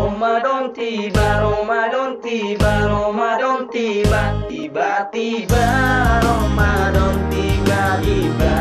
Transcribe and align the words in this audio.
Ramadan 0.00 0.72
tiba, 0.72 1.44
Ramadan 1.44 2.16
tiba, 2.24 2.88
Ramadan 2.88 3.68
tiba, 3.68 4.32
tiba-tiba 4.48 5.66
Ramadan 6.24 7.20
tiba, 7.28 8.00
tiba 8.00 8.56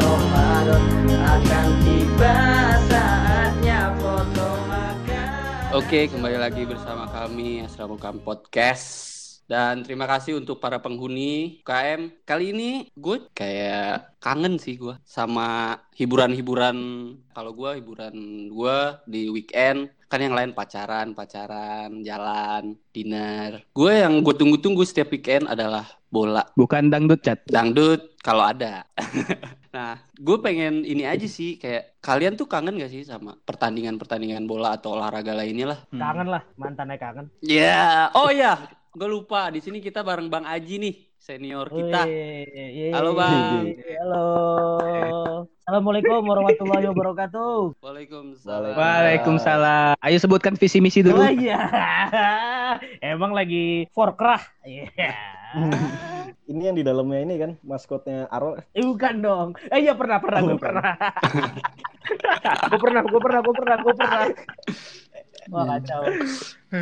Ramadan 0.00 0.84
akan 1.12 1.66
tiba 1.84 2.36
saatnya 2.88 3.92
foto 4.00 4.48
makan. 4.64 5.76
Oke, 5.76 6.08
kembali 6.08 6.40
lagi 6.40 6.64
bersama 6.64 7.04
kami 7.12 7.68
Asramukam 7.68 8.24
Podcast. 8.24 9.20
Dan 9.44 9.84
terima 9.84 10.08
kasih 10.08 10.40
untuk 10.40 10.56
para 10.56 10.80
penghuni 10.80 11.60
UKM. 11.68 12.24
Kali 12.24 12.56
ini 12.56 12.88
gue 12.96 13.28
kayak 13.36 14.16
kangen 14.24 14.56
sih 14.56 14.80
gue 14.80 14.96
sama 15.04 15.76
hiburan-hiburan. 16.00 16.76
Kalau 17.36 17.52
gue 17.52 17.76
hiburan 17.76 18.16
gue 18.48 18.76
di 19.04 19.28
weekend 19.28 19.97
kan 20.08 20.24
yang 20.24 20.32
lain 20.32 20.56
pacaran, 20.56 21.12
pacaran, 21.12 22.00
jalan, 22.00 22.80
dinner. 22.96 23.60
Gue 23.76 24.00
yang 24.00 24.24
gue 24.24 24.32
tunggu-tunggu 24.32 24.80
setiap 24.88 25.12
weekend 25.12 25.44
adalah 25.44 25.84
bola. 26.08 26.48
Bukan 26.56 26.88
dangdut 26.88 27.20
chat. 27.20 27.44
Dangdut 27.44 28.16
kalau 28.24 28.48
ada. 28.48 28.88
nah, 29.76 30.00
gue 30.16 30.36
pengen 30.40 30.80
ini 30.88 31.04
aja 31.04 31.28
sih 31.28 31.60
kayak 31.60 32.00
kalian 32.00 32.40
tuh 32.40 32.48
kangen 32.48 32.80
gak 32.80 32.88
sih 32.88 33.04
sama 33.04 33.36
pertandingan-pertandingan 33.44 34.48
bola 34.48 34.80
atau 34.80 34.96
olahraga 34.96 35.36
lainnya 35.36 35.76
lah? 35.76 35.80
Kangen 35.92 36.28
lah, 36.32 36.42
mantannya 36.56 36.96
kangen. 36.96 37.26
Ya, 37.44 38.08
oh 38.16 38.32
ya, 38.32 38.56
gue 38.96 39.08
lupa 39.12 39.52
di 39.52 39.60
sini 39.60 39.84
kita 39.84 40.00
bareng 40.00 40.32
Bang 40.32 40.48
Aji 40.48 40.80
nih, 40.80 40.94
senior 41.20 41.68
kita. 41.68 42.08
Wih, 42.08 42.96
Halo, 42.96 43.12
Bang. 43.12 43.76
Halo. 43.76 44.26
Assalamualaikum 45.68 46.24
warahmatullahi 46.24 46.88
wabarakatuh. 46.88 47.77
Waalaikumsalam. 47.98 48.78
Waalaikumsalam. 48.78 49.94
Ayo 49.98 50.16
sebutkan 50.22 50.54
visi 50.54 50.78
misi 50.78 51.02
dulu. 51.02 51.18
Oh 51.18 51.26
iya. 51.34 51.66
Emang 53.02 53.34
lagi 53.34 53.90
forkrah. 53.90 54.38
Iya. 54.62 54.86
Ini 56.48 56.72
yang 56.72 56.76
di 56.80 56.84
dalamnya 56.86 57.20
ini 57.28 57.34
kan 57.36 57.50
maskotnya 57.60 58.24
Aro. 58.32 58.56
Eh, 58.72 58.80
bukan 58.80 59.20
dong. 59.20 59.48
Eh 59.68 59.84
iya 59.84 59.92
pernah 59.92 60.16
pernah 60.16 60.40
gue 60.48 60.56
pernah. 60.56 60.96
gue 62.72 62.80
pernah 62.80 63.02
gue 63.04 63.20
pernah 63.20 63.40
gue 63.44 63.52
pernah 63.52 63.76
gue 63.76 63.94
pernah. 64.00 64.24
Wah 65.48 65.64
kacau. 65.66 66.00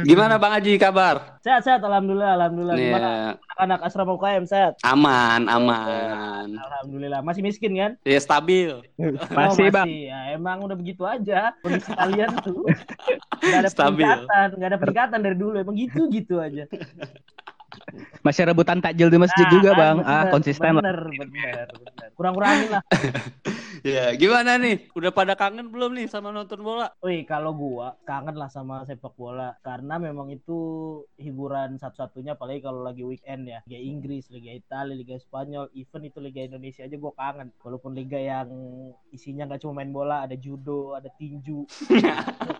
Gimana 0.02 0.34
Bang 0.36 0.50
Aji 0.52 0.74
kabar? 0.74 1.38
Sehat 1.40 1.62
sehat 1.62 1.80
alhamdulillah 1.80 2.34
alhamdulillah. 2.34 2.74
Nih, 2.74 2.90
Gimana 2.90 3.10
anak 3.56 3.80
asrama 3.80 4.12
UKM 4.12 4.42
sehat? 4.44 4.74
aman, 4.82 5.46
aman. 5.46 6.48
Alhamdulillah. 6.52 7.22
Masih 7.22 7.40
miskin 7.40 7.72
kan? 7.72 7.92
Ya 8.02 8.18
stabil. 8.18 8.82
Masih, 9.30 9.64
Oh, 9.64 9.72
Bang. 9.72 9.86
Ya, 9.86 10.34
emang 10.34 10.58
udah 10.60 10.74
begitu 10.74 11.02
aja. 11.02 11.54
Kondisi 11.60 11.90
kalian 11.92 12.34
tuh 12.42 12.66
nggak 13.38 13.60
ada 13.60 13.70
Stabil. 13.70 14.02
peningkatan, 14.02 14.46
nggak 14.52 14.68
ada 14.68 14.78
peningkatan 14.78 15.18
dari 15.22 15.36
dulu. 15.36 15.54
Emang 15.56 15.74
gitu 15.74 16.10
gitu 16.10 16.42
aja. 16.42 16.66
Masih 18.20 18.42
rebutan 18.44 18.82
takjil 18.82 19.06
di 19.06 19.16
masjid 19.16 19.46
Nah, 19.46 19.52
juga, 19.52 19.70
kan, 19.70 19.78
Bang. 19.78 19.96
bener, 20.00 20.10
ah, 20.12 20.24
konsisten 20.28 20.66
lah. 20.68 20.82
Bener, 20.82 20.98
bener, 21.08 21.66
bener. 21.70 22.08
Kurang-kurangin 22.12 22.68
lah. 22.72 22.82
Ya, 23.86 24.10
gimana 24.18 24.58
nih? 24.58 24.90
Udah 24.98 25.14
pada 25.14 25.38
kangen 25.38 25.70
belum 25.70 25.94
nih 25.94 26.10
sama 26.10 26.34
nonton 26.34 26.58
bola? 26.58 26.90
Wih, 27.06 27.22
kalau 27.22 27.54
gua 27.54 27.94
kangen 28.02 28.34
lah 28.34 28.50
sama 28.50 28.82
sepak 28.82 29.14
bola 29.14 29.54
karena 29.62 30.02
memang 30.02 30.26
itu 30.34 30.58
hiburan 31.14 31.78
satu-satunya 31.78 32.34
apalagi 32.34 32.66
kalau 32.66 32.82
lagi 32.82 33.06
weekend 33.06 33.46
ya. 33.46 33.62
Liga 33.70 33.78
Inggris, 33.78 34.26
Liga 34.34 34.50
Italia, 34.50 34.90
Liga 34.90 35.14
Spanyol, 35.22 35.70
even 35.78 36.02
itu 36.02 36.18
Liga 36.18 36.42
Indonesia 36.42 36.82
aja 36.82 36.98
gua 36.98 37.14
kangen. 37.14 37.54
Walaupun 37.62 37.94
liga 37.94 38.18
yang 38.18 38.50
isinya 39.14 39.46
nggak 39.46 39.62
cuma 39.62 39.78
main 39.78 39.94
bola, 39.94 40.26
ada 40.26 40.34
judo, 40.34 40.98
ada 40.98 41.06
tinju. 41.14 41.70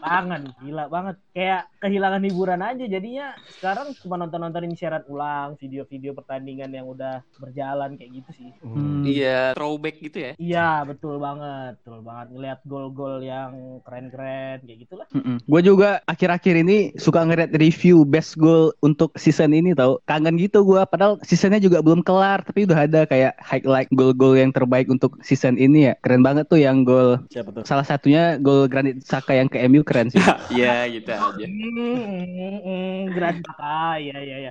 Kangen, 0.06 0.54
gila 0.62 0.86
banget. 0.86 1.18
Kayak 1.34 1.66
kehilangan 1.82 2.22
hiburan 2.22 2.62
aja 2.62 2.86
jadinya 2.86 3.34
sekarang 3.58 3.90
cuma 3.98 4.14
nonton-nontonin 4.14 4.78
siaran 4.78 5.02
ulang, 5.10 5.58
video-video 5.58 6.14
pertandingan 6.14 6.70
yang 6.70 6.86
udah 6.86 7.26
berjalan 7.42 7.98
kayak 7.98 8.22
gitu 8.22 8.30
sih. 8.30 8.50
Hmm. 8.62 9.02
Iya, 9.02 9.58
throwback 9.58 9.98
gitu 9.98 10.18
ya. 10.22 10.32
Iya, 10.38 10.70
betul 10.86 11.15
banget. 11.18 11.72
Betul 11.82 12.00
banget 12.04 12.26
ngelihat 12.32 12.58
gol-gol 12.64 13.20
yang 13.22 13.80
keren-keren 13.82 14.62
kayak 14.64 14.78
gitulah. 14.86 15.06
Gue 15.44 15.60
juga 15.64 16.00
akhir-akhir 16.06 16.54
ini 16.66 16.78
suka 16.96 17.24
ngeliat 17.24 17.52
review 17.56 18.06
best 18.06 18.38
goal 18.38 18.72
untuk 18.80 19.12
season 19.18 19.52
ini 19.52 19.72
tau. 19.72 20.00
Kangen 20.08 20.36
gitu 20.36 20.62
gue. 20.62 20.82
Padahal 20.86 21.20
seasonnya 21.26 21.60
juga 21.62 21.80
belum 21.80 22.02
kelar. 22.04 22.44
Tapi 22.44 22.68
udah 22.68 22.86
ada 22.86 23.00
kayak 23.04 23.36
highlight 23.40 23.90
gol-gol 23.92 24.36
yang 24.36 24.52
terbaik 24.52 24.86
untuk 24.88 25.18
season 25.22 25.56
ini 25.56 25.90
ya. 25.90 25.94
Keren 26.00 26.22
banget 26.22 26.46
tuh 26.46 26.60
yang 26.60 26.86
gol. 26.86 27.20
Siapa 27.32 27.52
tuh? 27.52 27.62
Salah 27.66 27.86
satunya 27.86 28.38
gol 28.40 28.68
Granit 28.70 29.02
Saka 29.04 29.36
yang 29.36 29.48
ke 29.50 29.60
MU 29.66 29.82
keren 29.82 30.08
sih. 30.10 30.20
Iya, 30.56 30.88
gitu 30.88 31.10
aja. 31.10 31.46
Hmm, 31.46 33.12
Grand 33.12 33.40
Saka, 33.44 33.98
ya 33.98 34.16
ya 34.22 34.36
ya. 34.48 34.50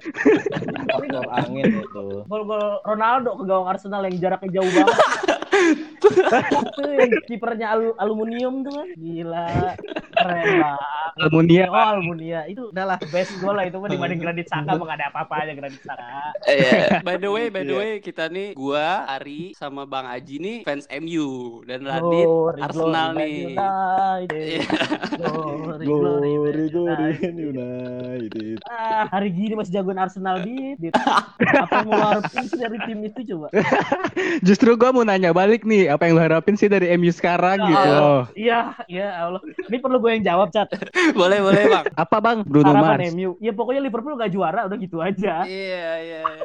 Faktor 0.91 1.25
angin 1.33 1.81
itu. 1.81 2.05
Gol-gol 2.27 2.83
Ronaldo 2.83 3.39
ke 3.39 3.43
gawang 3.47 3.67
Arsenal 3.71 4.03
yang 4.05 4.15
jaraknya 4.19 4.59
jauh 4.61 4.71
banget. 4.71 4.97
itu 6.61 6.83
yang 6.87 7.11
kipernya 7.27 7.67
alu- 7.75 7.97
aluminium 7.99 8.63
tuh 8.63 8.73
kan. 8.79 8.87
Gila. 8.95 9.47
Keren 10.15 10.45
banget. 10.61 10.95
Almunia. 11.15 11.65
Oh, 11.71 11.87
Almunia. 11.95 12.39
Itu 12.51 12.75
adalah 12.75 12.99
best 13.07 13.39
goal 13.39 13.55
lah 13.55 13.63
itu 13.63 13.79
mah 13.79 13.87
dibanding 13.87 14.19
Granit 14.19 14.51
Saka 14.51 14.75
mah 14.75 14.83
gak 14.83 14.99
ada 14.99 15.07
apa-apa 15.15 15.47
aja 15.47 15.51
Granit 15.55 15.79
Saka. 15.79 16.35
Iya. 16.43 16.99
By 17.07 17.15
the 17.15 17.31
way, 17.31 17.47
by 17.47 17.63
the 17.63 17.75
way, 17.75 17.91
kita 18.03 18.27
nih 18.27 18.51
gua, 18.51 19.07
Ari 19.07 19.55
sama 19.55 19.87
Bang 19.87 20.03
Aji 20.11 20.43
nih 20.43 20.57
fans 20.67 20.83
MU 20.91 21.63
dan 21.63 21.87
Radit 21.87 22.27
Glory, 22.27 22.59
Arsenal 22.59 23.09
nih. 23.15 23.55
Iya. 23.55 24.67
Glory, 25.15 25.85
glory, 25.87 26.65
Glory, 26.67 27.11
United. 27.31 28.57
Ah, 28.67 29.07
hari 29.07 29.31
gini 29.31 29.55
masih 29.55 29.71
jagoan 29.79 29.95
Arsenal 29.95 30.43
di, 30.43 30.75
di 30.75 30.91
apa 31.63 31.79
yang 31.79 31.87
mau 31.87 31.99
harapin 32.11 32.43
sih 32.43 32.59
dari 32.59 32.77
tim 32.83 32.99
itu 33.07 33.19
coba? 33.31 33.47
Justru 34.47 34.75
gue 34.75 34.89
mau 34.91 35.07
nanya 35.07 35.31
balik 35.31 35.63
nih. 35.63 35.87
Apa 35.95 36.11
yang 36.11 36.19
lo 36.19 36.21
harapin 36.27 36.34
sih 36.55 36.67
dari 36.71 36.91
MU 36.99 37.11
sekarang 37.11 37.57
Ya 37.61 37.67
gitu. 37.69 37.95
Iya, 38.35 38.59
ya 38.89 39.07
Allah. 39.27 39.41
Ini 39.43 39.77
perlu 39.79 39.97
gue 39.99 40.11
yang 40.19 40.23
jawab, 40.25 40.51
Cat. 40.51 40.71
boleh, 41.19 41.39
boleh, 41.39 41.63
Bang. 41.71 41.85
Apa 41.95 42.17
bang? 42.19 42.37
Bruno 42.43 42.71
Harapan 42.73 42.99
Mars. 42.99 43.13
MU. 43.15 43.37
Ya 43.39 43.51
pokoknya 43.55 43.81
Liverpool 43.83 44.17
gak 44.19 44.31
juara, 44.33 44.67
udah 44.67 44.77
gitu 44.79 44.99
aja. 44.99 45.43
Iya, 45.47 45.91
iya. 46.01 46.21
iya. 46.25 46.43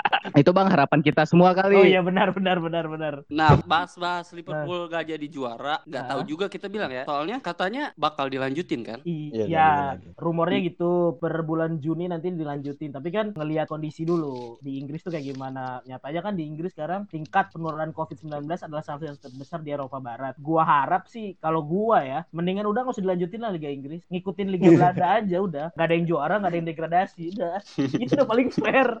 Itu 0.32 0.50
bang 0.50 0.68
harapan 0.68 1.00
kita 1.00 1.22
semua 1.24 1.50
kali. 1.52 1.74
Oh 1.74 1.84
iya 1.84 2.00
benar 2.00 2.30
benar 2.30 2.58
benar 2.58 2.84
benar. 2.86 3.14
Nah, 3.26 3.58
bahas-bahas 3.62 4.30
Liverpool 4.30 4.86
gak 4.86 5.06
jadi 5.06 5.26
juara, 5.26 5.82
nggak 5.82 6.04
tahu 6.06 6.20
Nah. 6.20 6.28
juga 6.28 6.44
kita 6.46 6.66
bilang 6.66 6.90
ya. 6.90 7.04
Soalnya 7.04 7.38
katanya 7.38 7.90
bakal 7.94 8.26
dilanjutin 8.26 8.80
kan? 8.82 8.98
Iya, 9.02 9.44
Iya, 9.46 9.68
lagi. 9.96 10.08
rumornya 10.16 10.58
gitu 10.64 10.90
per 11.16 11.42
bulan 11.42 11.78
Juni 11.78 12.06
nanti 12.06 12.30
dilanjutin. 12.30 12.90
Tapi 12.90 13.08
kan 13.08 13.26
ngelihat 13.30 13.66
kondisi 13.66 14.02
dulu 14.02 14.58
di 14.58 14.76
Inggris 14.76 15.00
tuh 15.00 15.10
kayak 15.10 15.26
gimana. 15.28 15.80
Nyatanya 15.84 16.20
kan 16.20 16.34
di 16.34 16.44
Inggris 16.44 16.72
sekarang 16.72 17.06
tingkat 17.06 17.50
penularan 17.50 17.90
COVID-19 17.90 18.30
adalah 18.46 18.82
salah 18.82 18.98
satu 18.98 19.04
yang 19.04 19.16
terbesar 19.16 19.60
di 19.60 19.70
Eropa 19.70 19.98
Barat. 19.98 20.36
Gua 20.36 20.62
harap 20.62 21.06
sih 21.06 21.34
kalau 21.36 21.60
gua 21.60 22.02
ya, 22.02 22.20
mendingan 22.30 22.66
udah 22.66 22.82
nggak 22.82 22.94
usah 22.94 23.04
dilanjutin 23.04 23.40
lah 23.40 23.50
Liga 23.50 23.68
Inggris. 23.68 24.00
Ngikutin 24.08 24.48
Liga 24.48 24.68
Belanda 24.76 25.06
aja 25.18 25.36
udah. 25.38 25.66
Gak 25.72 25.86
ada 25.86 25.94
yang 25.94 26.06
juara, 26.06 26.34
gak 26.36 26.50
ada 26.50 26.56
yang 26.56 26.68
degradasi. 26.68 27.24
Udah. 27.34 27.58
Itu 28.02 28.12
udah 28.14 28.28
paling 28.28 28.48
fair. 28.50 28.88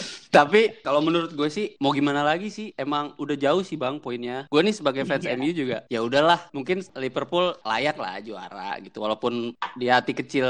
Tapi 0.31 0.79
kalau 0.79 1.03
menurut 1.03 1.29
gue 1.29 1.45
sih 1.45 1.75
mau 1.77 1.91
gimana 1.91 2.23
lagi 2.23 2.47
sih? 2.47 2.71
Emang 2.73 3.11
udah 3.15 3.35
jauh 3.35 3.59
sih 3.61 3.75
bang 3.75 3.99
poinnya. 3.99 4.47
Gue 4.47 4.63
nih 4.63 4.71
sebagai 4.71 5.03
fans 5.03 5.21
Iya. 5.21 5.35
MU 5.35 5.51
juga. 5.51 5.83
Ya 5.85 5.99
udahlah, 5.99 6.47
mungkin 6.49 6.79
Liverpool 6.95 7.51
layak 7.61 7.99
lah 7.99 8.15
juara 8.19 8.79
gitu. 8.79 8.97
Walaupun 8.97 9.51
di 9.75 9.85
hati 9.85 10.11
kecil 10.11 10.47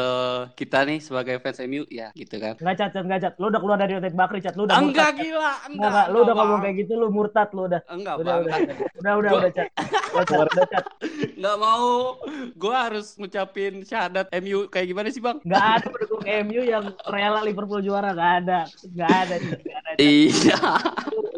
kita 0.54 0.86
nih 0.86 1.02
sebagai 1.02 1.42
fans 1.42 1.58
MU 1.62 1.90
ya 1.90 2.14
gitu 2.14 2.38
kan. 2.38 2.56
Nggak 2.56 2.76
cacat, 2.78 3.04
nggak 3.04 3.20
cat. 3.20 3.34
Lu 3.36 3.50
udah 3.50 3.58
keluar 3.58 3.78
dari 3.78 3.98
United 3.98 4.14
Bakri, 4.14 4.40
cat. 4.40 4.54
Lu 4.54 4.64
udah 4.64 4.78
Enggak 4.78 4.86
murtad, 4.86 5.18
Cat. 5.18 5.18
gila, 5.18 5.42
Enggak, 5.42 5.58
enggak. 5.66 5.90
enggak. 5.90 6.06
Lu 6.06 6.14
udah 6.14 6.22
enggak, 6.22 6.38
ngomong 6.38 6.60
kayak 6.62 6.76
gitu, 6.78 6.94
lu 6.94 7.08
murtad 7.10 7.50
lu 7.52 7.62
udah. 7.66 7.82
Enggak 7.90 8.16
Udah, 8.22 8.34
bang, 8.38 8.42
udah, 8.46 8.56
udah, 9.02 9.32
udah, 9.34 9.52
cat. 9.52 9.68
Udah, 10.14 10.24
cat, 10.30 10.48
udah, 10.48 10.66
cat. 10.70 10.86
nggak 11.42 11.58
mau. 11.58 11.90
Gue 12.54 12.76
harus 12.78 13.18
ngucapin 13.18 13.82
syahadat 13.82 14.30
MU 14.38 14.70
kayak 14.70 14.88
gimana 14.88 15.10
sih 15.10 15.20
bang? 15.20 15.42
Nggak 15.42 15.66
ada 15.74 15.88
pendukung 15.90 16.22
MU 16.46 16.62
yang 16.62 16.86
rela 17.10 17.42
Liverpool 17.42 17.82
juara, 17.82 18.14
nggak 18.14 18.34
ada. 18.46 18.60
Nggak 18.86 19.12
ada, 19.26 19.36
Iya. 20.00 20.60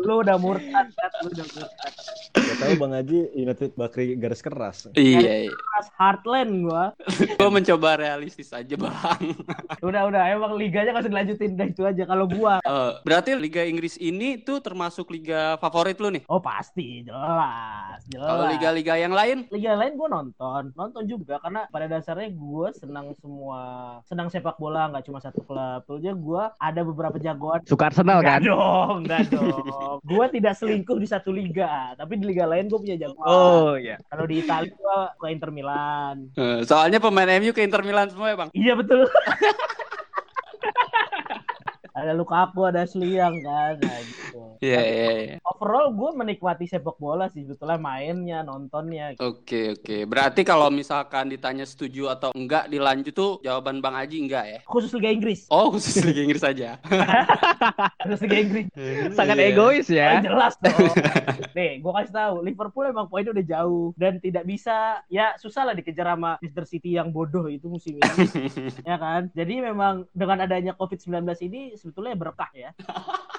Lu 0.04 0.22
udah 0.22 0.38
murtad, 0.38 0.88
cat. 0.94 1.12
Lu 1.24 1.30
udah 1.32 1.46
murtad. 1.48 1.92
Gak 2.54 2.70
tahu 2.70 2.74
Bang 2.78 2.94
Haji 2.94 3.34
United 3.34 3.74
Bakri 3.74 4.14
garis 4.14 4.38
keras. 4.38 4.86
Iya. 4.94 5.50
Keras 5.50 5.88
Heartland 5.98 6.70
gua. 6.70 6.94
Gue 7.42 7.50
mencoba 7.50 7.98
realistis 7.98 8.54
aja 8.54 8.78
bang. 8.78 9.34
Udah, 9.82 10.06
udah. 10.06 10.22
Emang 10.30 10.54
liganya 10.54 10.94
usah 10.94 11.10
dilanjutin. 11.10 11.58
Udah 11.58 11.66
itu 11.66 11.82
aja. 11.82 12.04
Kalau 12.06 12.30
gua, 12.30 12.62
Eh, 12.62 12.92
berarti 13.02 13.34
Liga 13.34 13.66
Inggris 13.66 13.98
ini 13.98 14.38
tuh 14.38 14.62
termasuk 14.62 15.10
liga 15.10 15.58
favorit 15.58 15.98
lu 15.98 16.14
nih? 16.14 16.22
oh 16.30 16.38
pasti. 16.38 17.02
Jelas. 17.02 18.06
Jelas. 18.06 18.30
Kalau 18.30 18.46
liga-liga 18.48 18.94
yang 18.96 19.12
lain? 19.12 19.50
Liga 19.50 19.74
lain 19.74 19.98
gue 19.98 20.06
nonton, 20.08 20.70
nonton 20.74 21.04
juga 21.10 21.42
karena 21.42 21.66
pada 21.68 21.90
dasarnya 21.90 22.30
gue 22.30 22.68
senang 22.78 23.18
semua, 23.18 23.62
senang 24.06 24.30
sepak 24.30 24.62
bola 24.62 24.94
nggak 24.94 25.10
cuma 25.10 25.18
satu 25.18 25.42
klub. 25.42 25.82
Tentunya 25.90 26.14
gue 26.14 26.44
ada 26.54 26.82
beberapa 26.86 27.18
jagoan. 27.18 27.66
Suka 27.66 27.90
Arsenal 27.90 28.22
kan? 28.22 28.46
dong, 28.46 29.10
nggak 29.10 29.34
dong. 29.34 29.66
dong. 29.66 29.98
Gua 30.04 30.28
tidak 30.28 30.54
selingkuh 30.54 31.00
di 31.00 31.08
satu 31.08 31.32
liga, 31.32 31.96
tapi 31.96 32.20
di 32.20 32.28
liga 32.28 32.43
lain 32.48 32.66
gue 32.72 32.80
punya 32.80 32.98
jagoan. 32.98 33.26
Oh 33.28 33.74
iya. 33.80 33.98
Kalau 34.08 34.26
di 34.28 34.44
Italia 34.44 34.74
gua 34.76 35.12
ke 35.16 35.26
Inter 35.32 35.52
Milan. 35.52 36.30
Eh, 36.36 36.62
Soalnya 36.64 37.00
pemain 37.00 37.30
MU 37.40 37.52
ke 37.56 37.62
Inter 37.64 37.82
Milan 37.84 38.10
semua 38.12 38.32
ya 38.32 38.38
bang. 38.40 38.50
Iya 38.54 38.74
betul. 38.78 39.08
ada 42.04 42.12
Lukaku, 42.18 42.62
ada 42.68 42.84
Sliang 42.84 43.36
kan. 43.46 43.74
Nah, 43.80 44.00
gitu. 44.04 44.42
Iya 44.60 44.82
iya. 44.82 45.10
iya. 45.14 45.38
Overall 45.64 45.96
gue 45.96 46.12
menikmati 46.14 46.68
sepak 46.68 47.00
bola 47.00 47.32
sih 47.32 47.48
sebetulnya 47.48 47.80
mainnya, 47.80 48.44
nontonnya. 48.44 49.16
Oke 49.16 49.72
oke. 49.72 50.04
Berarti 50.04 50.44
kalau 50.44 50.68
misalkan 50.68 51.32
ditanya 51.32 51.64
setuju 51.64 52.12
atau 52.12 52.36
enggak 52.36 52.68
dilanjut 52.68 53.16
tuh 53.16 53.32
jawaban 53.40 53.80
bang 53.80 53.96
Aji 53.96 54.18
enggak 54.20 54.44
ya? 54.44 54.60
Khusus 54.68 54.92
Liga 54.92 55.08
Inggris. 55.08 55.48
Oh 55.48 55.72
khusus 55.72 56.04
Liga 56.04 56.20
Inggris 56.20 56.44
saja. 56.44 56.76
Khusus 58.04 58.28
Liga 58.28 58.38
Inggris. 58.44 58.66
Sangat 59.16 59.40
Iya. 59.40 59.56
egois 59.56 59.88
Oh, 59.88 59.96
ya. 59.96 60.20
jelas 60.20 60.54
dong. 60.60 60.76
Nih, 61.56 61.80
gue 61.80 61.92
kasih 61.96 62.12
tahu, 62.12 62.36
Liverpool 62.44 62.84
emang 62.84 63.08
poinnya 63.08 63.32
udah 63.32 63.46
jauh 63.48 63.96
dan 63.96 64.20
tidak 64.20 64.44
bisa 64.44 65.00
ya 65.08 65.32
susah 65.40 65.64
lah 65.64 65.74
dikejar 65.80 66.12
sama 66.12 66.36
Manchester 66.44 66.68
City 66.68 67.00
yang 67.00 67.08
bodoh 67.08 67.48
itu 67.48 67.72
musim 67.72 68.04
ini. 68.04 68.12
ya 68.92 69.00
kan? 69.00 69.32
Jadi 69.32 69.64
memang 69.64 70.04
dengan 70.12 70.44
adanya 70.44 70.76
COVID-19 70.76 71.24
ini 71.48 71.80
sebetulnya 71.80 72.20
berkah 72.20 72.52
ya. 72.52 72.76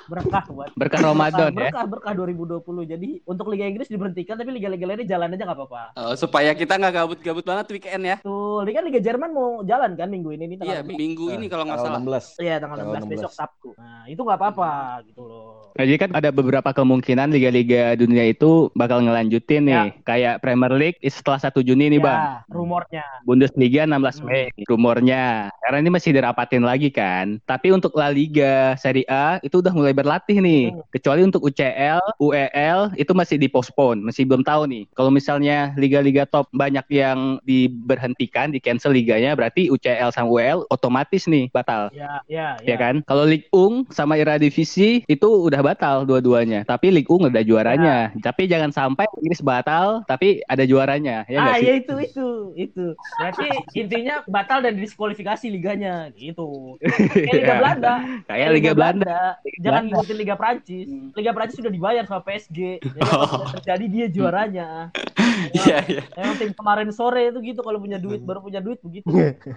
Berkah 0.09 0.49
buat 0.49 0.73
Berkah 0.73 1.00
Ramadan 1.05 1.53
ya. 1.53 1.69
berkah, 1.69 1.85
berkah 1.85 2.13
2020. 2.14 2.64
Jadi 2.87 3.08
untuk 3.26 3.50
Liga 3.50 3.66
Inggris 3.66 3.90
diberhentikan 3.90 4.38
tapi 4.38 4.55
liga-liga 4.55 4.87
lainnya 4.87 5.08
jalan 5.08 5.34
aja 5.34 5.44
nggak 5.44 5.58
apa-apa. 5.58 5.82
Oh, 5.99 6.14
supaya 6.14 6.55
kita 6.55 6.78
nggak 6.78 6.94
gabut-gabut 6.94 7.44
banget 7.44 7.66
weekend 7.75 8.02
ya. 8.06 8.16
Tuh, 8.22 8.62
Liga 8.62 8.81
Liga 8.81 9.00
Jerman 9.02 9.31
mau 9.34 9.61
jalan 9.66 9.99
kan 9.99 10.08
minggu 10.08 10.31
ini 10.34 10.55
nih 10.55 10.56
Iya 10.62 10.81
tanggal 10.82 10.96
minggu 10.96 11.25
ini 11.34 11.46
kalau 11.50 11.64
nggak 11.66 11.81
salah. 11.82 12.00
16. 12.00 12.38
Iya, 12.40 12.55
tanggal 12.62 12.76
Tanggal 12.81 13.02
16 13.05 13.12
besok 13.12 13.32
16. 13.32 13.40
Sabtu. 13.40 13.69
Nah, 13.75 14.02
itu 14.06 14.20
nggak 14.20 14.38
apa-apa 14.38 14.70
gitu 15.08 15.20
loh. 15.25 15.63
Nah, 15.75 15.82
jadi 15.82 15.99
kan 16.06 16.11
ada 16.15 16.31
beberapa 16.31 16.71
kemungkinan 16.71 17.35
liga-liga 17.35 17.99
dunia 17.99 18.31
itu 18.31 18.71
bakal 18.79 19.03
ngelanjutin 19.03 19.67
nih. 19.67 19.91
Kayak 20.06 20.38
Premier 20.38 20.71
League 20.71 20.99
setelah 21.03 21.43
1 21.43 21.67
Juni 21.67 21.91
nih, 21.91 21.99
ya, 21.99 22.06
Bang. 22.06 22.23
rumornya. 22.47 23.05
Bundesliga 23.26 23.82
16 23.82 24.23
Hmm. 24.23 24.31
Mei 24.31 24.47
rumornya. 24.71 25.50
Karena 25.59 25.79
ini 25.82 25.91
masih 25.91 26.15
dirapatin 26.15 26.62
lagi 26.62 26.94
kan. 26.94 27.43
Tapi 27.43 27.75
untuk 27.75 27.91
La 27.99 28.06
Liga, 28.06 28.79
Serie 28.79 29.03
A 29.11 29.43
itu 29.43 29.59
udah 29.59 29.75
mulai 29.75 29.91
berlatih 29.91 30.38
nih. 30.38 30.71
Hmm. 30.71 30.87
Kecuali 30.94 31.26
untuk 31.26 31.43
UCL, 31.43 31.99
UEL 32.23 32.94
itu 32.94 33.11
masih 33.11 33.35
dipospon, 33.43 33.99
masih 34.06 34.31
belum 34.31 34.47
tahu 34.47 34.70
nih. 34.70 34.87
Kalau 34.94 35.11
misalnya 35.11 35.75
liga-liga 35.75 36.23
top 36.23 36.47
banyak 36.55 36.87
yang 36.94 37.43
diberhentikan, 37.43 38.55
di 38.55 38.62
cancel 38.62 38.94
liganya, 38.94 39.35
berarti 39.35 39.67
UCL 39.67 40.15
sama 40.15 40.31
UEL 40.31 40.62
otomatis 40.70 41.27
nih 41.27 41.50
batal. 41.50 41.91
Ya, 41.91 42.23
ya, 42.31 42.55
Ya 42.62 42.77
kan? 42.79 43.03
Kalau 43.11 43.27
Ligue 43.27 43.50
Ung 43.50 43.88
sama 43.91 44.15
Eredivisie 44.15 45.03
itu 45.11 45.27
udah 45.27 45.63
batal 45.64 46.05
dua-duanya. 46.05 46.61
Tapi 46.69 46.93
Ligue 46.93 47.08
Ung 47.08 47.25
ada 47.32 47.40
juaranya. 47.40 48.12
Tapi 48.20 48.44
jangan 48.44 48.69
sampai 48.69 49.08
Inggris 49.25 49.40
batal 49.40 50.05
tapi 50.05 50.44
ada 50.44 50.69
juaranya. 50.69 51.25
Ya 51.25 51.40
nggak 51.40 51.56
ah, 51.56 51.61
ya 51.64 51.72
itu 51.81 51.94
itu 52.05 52.28
itu. 52.55 52.87
Berarti 53.16 53.49
intinya 53.72 54.20
batal 54.28 54.61
dan 54.61 54.76
diskualifikasi 54.76 55.49
liganya 55.49 56.12
gitu. 56.12 56.76
Kayak 56.84 57.32
Liga 57.32 57.46
Iya. 57.55 57.61
Belanda. 57.61 57.94
Kayak 58.28 58.49
Liga 58.52 58.72
Belanda. 58.76 59.19
Jangan 59.40 59.64
Belanda. 59.64 59.81
ngikutin 59.88 60.16
Liga 60.20 60.34
Prancis. 60.37 60.87
Liga 61.16 61.32
Prancis 61.32 61.56
sudah 61.56 61.72
dibayar 61.72 62.05
sama 62.05 62.20
PSG. 62.20 62.58
Jadi 62.84 63.00
sudah 63.32 63.50
terjadi 63.60 63.84
dia 63.88 64.06
juaranya. 64.12 64.69
Iya 65.44 65.78
iya. 65.90 66.02
Emang 66.14 66.38
tim 66.38 66.55
kemarin 66.55 66.88
sore 66.94 67.31
itu 67.34 67.43
gitu 67.43 67.60
kalau 67.67 67.82
punya 67.82 67.99
duit 67.99 68.22
baru 68.22 68.38
punya 68.38 68.62
duit 68.62 68.78
begitu. 68.81 69.10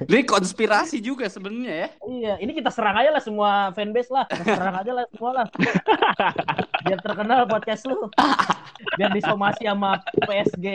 Ini 0.10 0.26
konspirasi 0.26 0.98
juga 0.98 1.30
sebenarnya 1.30 1.74
ya. 1.86 1.88
Iya, 2.02 2.34
ini 2.42 2.52
kita 2.58 2.74
serang 2.74 2.98
aja 2.98 3.14
lah 3.14 3.22
semua 3.22 3.70
fanbase 3.78 4.10
lah. 4.10 4.26
Kita 4.26 4.58
serang 4.58 4.74
aja 4.74 4.92
lah 4.94 5.06
semua 5.14 5.32
lah. 5.38 5.48
Biar 6.84 7.00
terkenal 7.02 7.44
podcast 7.46 7.84
lu. 7.84 8.08
Biar 8.94 9.10
disomasi 9.12 9.66
sama 9.66 9.98
PSG 10.24 10.66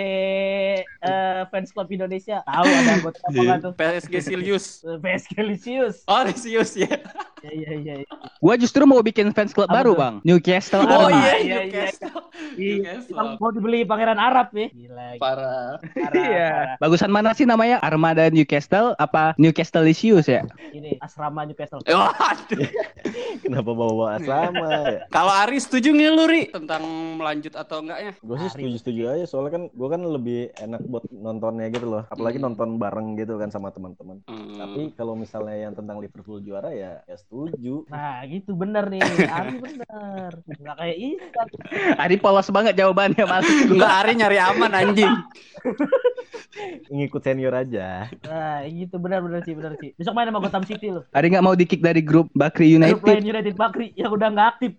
eh, 0.98 1.40
fans 1.48 1.70
club 1.70 1.88
Indonesia. 1.88 2.42
Tahu 2.42 2.64
ada 2.64 2.90
anggota 2.92 3.18
apa 3.20 3.40
nggak 3.40 3.58
tuh? 3.60 3.72
PSG 3.74 4.14
Silius. 4.20 4.66
PSG 4.82 5.32
Lisius. 5.40 5.96
Oh 6.04 6.22
Silius 6.28 6.74
ya. 6.74 6.90
Iya, 7.42 7.50
iya, 7.52 7.72
iya. 7.76 7.94
iya. 8.02 8.06
Gua 8.38 8.54
justru 8.54 8.82
mau 8.82 9.00
bikin 9.00 9.30
fans 9.30 9.50
club 9.50 9.66
Apa 9.66 9.82
baru? 9.82 9.92
Bang. 9.94 10.14
Newcastle 10.22 10.82
Oh 10.84 11.06
Army. 11.06 11.16
iya 11.16 11.34
iya, 11.34 11.36
iya. 11.36 11.58
Newcastle. 11.66 12.14
Kita 13.02 13.22
mau 13.34 13.50
dibeli 13.50 13.82
pangeran 13.82 14.14
Arab 14.14 14.50
ya. 14.52 14.68
Gila. 14.68 15.06
Parah. 15.18 15.70
Parah, 15.82 16.14
Iya. 16.14 16.50
Bagusan 16.78 17.10
mana 17.10 17.32
sih 17.32 17.42
namanya? 17.42 17.78
Armada 17.80 18.28
Newcastle 18.28 18.94
apa 18.96 19.34
Newcastle 19.36 19.82
Lisius 19.82 20.26
ya? 20.26 20.46
Ini 20.70 20.98
asrama 20.98 21.42
Newcastle. 21.42 21.82
Eh, 21.82 21.94
Waduh. 21.94 22.62
Kenapa 23.42 23.70
bawa-bawa 23.70 24.18
asrama 24.18 24.66
ya? 24.84 24.98
Kalau 25.12 25.28
Ari 25.28 25.60
setuju 25.60 25.92
nggak 25.92 26.12
lu 26.16 26.24
Ri 26.24 26.42
tentang 26.48 26.82
melanjut 27.20 27.52
atau 27.52 27.84
enggaknya? 27.84 28.16
Gue 28.24 28.36
sih 28.40 28.48
setuju-setuju 28.48 29.02
aja 29.12 29.24
soalnya 29.28 29.52
kan 29.52 29.62
gue 29.68 29.88
kan 29.92 30.00
lebih 30.00 30.40
enak 30.56 30.80
buat 30.88 31.04
nontonnya 31.12 31.68
gitu 31.68 31.84
loh. 31.84 32.02
Apalagi 32.08 32.40
Hmm. 32.40 32.48
nonton 32.48 32.80
bareng 32.80 33.20
gitu 33.20 33.36
kan 33.36 33.52
sama 33.52 33.68
teman-teman. 33.68 34.24
Hmm. 34.24 34.56
Tapi 34.56 34.96
kalau 34.96 35.12
misalnya 35.12 35.68
yang 35.68 35.76
tentang 35.76 36.00
Liverpool 36.00 36.40
juara 36.40 36.72
ya 36.72 37.04
ya 37.04 37.16
setuju. 37.16 37.84
Nah, 37.92 38.24
gitu 38.24 38.56
bener 38.56 38.88
nih. 38.88 39.04
Ari 39.28 39.60
bener. 39.60 40.32
Nggak 40.48 40.76
kayak 40.80 40.96
Isak. 40.96 41.48
Ari 42.00 42.16
polos 42.16 42.48
banget 42.48 42.74
jawabannya, 42.74 43.24
Mas. 43.28 43.44
Enggak 43.68 43.92
Ari 44.00 44.12
nyari 44.16 44.38
aman 44.40 44.72
anjing. 44.72 45.12
Ngikut 46.88 47.20
senior 47.20 47.52
aja. 47.52 48.08
Nah, 48.24 48.64
gitu 48.64 48.96
bener-bener 48.96 49.44
sih, 49.44 49.52
bener 49.52 49.76
sih. 49.76 49.92
Besok 49.94 50.16
main 50.16 50.28
sama 50.28 50.40
Gotham 50.40 50.64
City 50.64 50.88
loh. 50.88 51.04
Ari 51.12 51.32
nggak 51.32 51.44
mau 51.44 51.52
di-kick 51.52 51.84
dari 51.84 52.00
grup 52.00 52.32
Bakri 52.32 52.72
Grup 52.72 52.80
United. 52.80 53.04
lain 53.04 53.26
United 53.28 53.54
Bakri 53.54 53.86
yang 53.94 54.10
udah 54.12 54.28
nggak 54.32 54.48
aktif. 54.56 54.72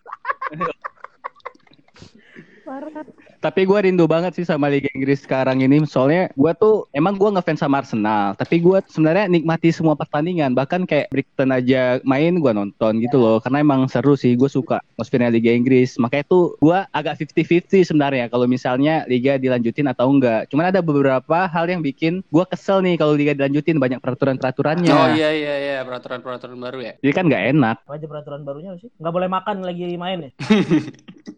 Parah. 2.66 3.04
Tapi 3.44 3.68
gue 3.68 3.76
rindu 3.76 4.08
banget 4.08 4.40
sih 4.40 4.48
sama 4.48 4.72
Liga 4.72 4.88
Inggris 4.96 5.28
sekarang 5.28 5.60
ini. 5.60 5.84
Soalnya 5.84 6.32
gue 6.32 6.52
tuh 6.56 6.88
emang 6.96 7.20
gue 7.20 7.28
ngefans 7.28 7.60
sama 7.60 7.84
Arsenal. 7.84 8.40
Tapi 8.40 8.64
gue 8.64 8.80
sebenarnya 8.88 9.28
nikmati 9.28 9.68
semua 9.76 10.00
pertandingan. 10.00 10.56
Bahkan 10.56 10.88
kayak 10.88 11.12
Brighton 11.12 11.52
aja 11.52 12.00
main 12.08 12.40
gue 12.40 12.52
nonton 12.56 13.04
gitu 13.04 13.20
loh. 13.20 13.44
Karena 13.44 13.60
emang 13.60 13.92
seru 13.92 14.16
sih. 14.16 14.40
Gue 14.40 14.48
suka 14.48 14.80
atmosfernya 14.96 15.28
Liga 15.28 15.52
Inggris. 15.52 16.00
Makanya 16.00 16.24
tuh 16.24 16.56
gue 16.64 16.80
agak 16.96 17.20
50-50 17.20 17.92
sebenarnya. 17.92 18.32
Kalau 18.32 18.48
misalnya 18.48 19.04
Liga 19.12 19.36
dilanjutin 19.36 19.92
atau 19.92 20.08
enggak. 20.08 20.48
Cuman 20.48 20.72
ada 20.72 20.80
beberapa 20.80 21.44
hal 21.52 21.68
yang 21.68 21.84
bikin 21.84 22.24
gue 22.32 22.46
kesel 22.48 22.80
nih 22.80 22.96
kalau 22.96 23.12
Liga 23.12 23.36
dilanjutin. 23.36 23.76
Banyak 23.76 24.00
peraturan-peraturannya. 24.00 24.96
Oh 24.96 25.08
iya 25.20 25.36
iya 25.36 25.56
iya 25.60 25.78
peraturan-peraturan 25.84 26.56
baru 26.64 26.80
ya. 26.80 26.94
Jadi 27.04 27.12
kan 27.12 27.28
nggak 27.28 27.44
enak. 27.60 27.78
Apa 27.84 28.00
aja 28.00 28.08
peraturan 28.08 28.48
barunya 28.48 28.72
sih? 28.80 28.88
Nggak 29.04 29.14
boleh 29.20 29.28
makan 29.28 29.68
lagi 29.68 30.00
main 30.00 30.32
ya? 30.32 30.32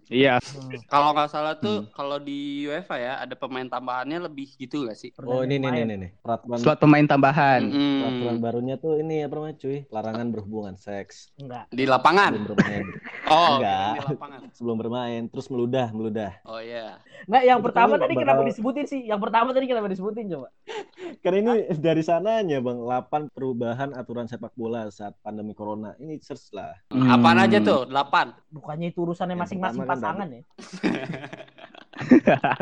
Iya. 0.10 0.38
Hmm. 0.38 0.69
Kalau 0.86 1.18
nggak 1.18 1.30
salah 1.34 1.57
tuh 1.57 1.90
kalau 1.95 2.19
di 2.19 2.68
UEFA 2.68 2.95
ya 2.95 3.13
ada 3.18 3.33
pemain 3.33 3.63
tambahannya 3.63 4.19
lebih 4.21 4.51
gitu 4.53 4.83
gak 4.83 5.00
sih? 5.00 5.15
Oh 5.18 5.42
ini 5.42 5.56
nih 5.56 5.71
nih 5.71 5.83
nih 5.86 5.97
nih. 5.97 6.09
Peraturan 6.19 6.59
Slot 6.59 6.78
pemain 6.78 7.07
tambahan. 7.07 7.64
Mm-mm. 7.64 7.95
peraturan 8.04 8.37
barunya 8.37 8.75
tuh 8.75 8.99
ini 8.99 9.23
apa 9.23 9.33
namanya 9.33 9.56
cuy? 9.56 9.87
Larangan 9.87 10.28
berhubungan 10.28 10.75
seks 10.75 11.31
Enggak. 11.40 11.71
Di 11.71 11.87
lapangan. 11.87 12.35
sebelum 12.35 12.52
bermain. 12.52 12.85
Oh, 13.25 13.57
Enggak. 13.57 13.90
di 13.90 14.02
lapangan. 14.06 14.40
sebelum 14.54 14.78
bermain 14.78 15.21
terus 15.25 15.47
meludah 15.47 15.87
meludah. 15.90 16.31
Oh 16.44 16.59
iya. 16.59 16.99
Nggak, 17.25 17.44
yang 17.44 17.57
Itu 17.57 17.66
pertama 17.66 17.92
kan 17.92 17.99
tadi 18.04 18.14
bakal- 18.14 18.23
kenapa 18.28 18.42
disebutin 18.45 18.85
sih? 18.85 19.02
Yang 19.02 19.19
pertama 19.23 19.49
tadi 19.49 19.66
kenapa 19.66 19.87
disebutin 19.87 20.25
coba? 20.30 20.47
Karena 21.23 21.37
ini 21.42 21.80
dari 21.80 22.04
sananya 22.04 22.59
bang, 22.59 22.78
8 22.78 23.33
perubahan 23.33 23.95
aturan 23.95 24.28
sepak 24.28 24.54
bola 24.54 24.92
saat 24.92 25.16
pandemi 25.23 25.56
corona. 25.56 25.95
Ini 25.95 26.19
search 26.19 26.52
lah. 26.52 26.75
Hmm. 26.92 27.07
Apaan 27.07 27.40
aja 27.40 27.57
tuh? 27.57 27.87
8. 27.87 28.52
Bukannya 28.52 28.92
itu 28.92 28.99
urusannya 29.02 29.33
Yang 29.33 29.42
masing-masing 29.47 29.81
pertama 29.81 29.90
kan 29.90 29.97
pasangan 29.97 30.28
ya? 30.30 30.42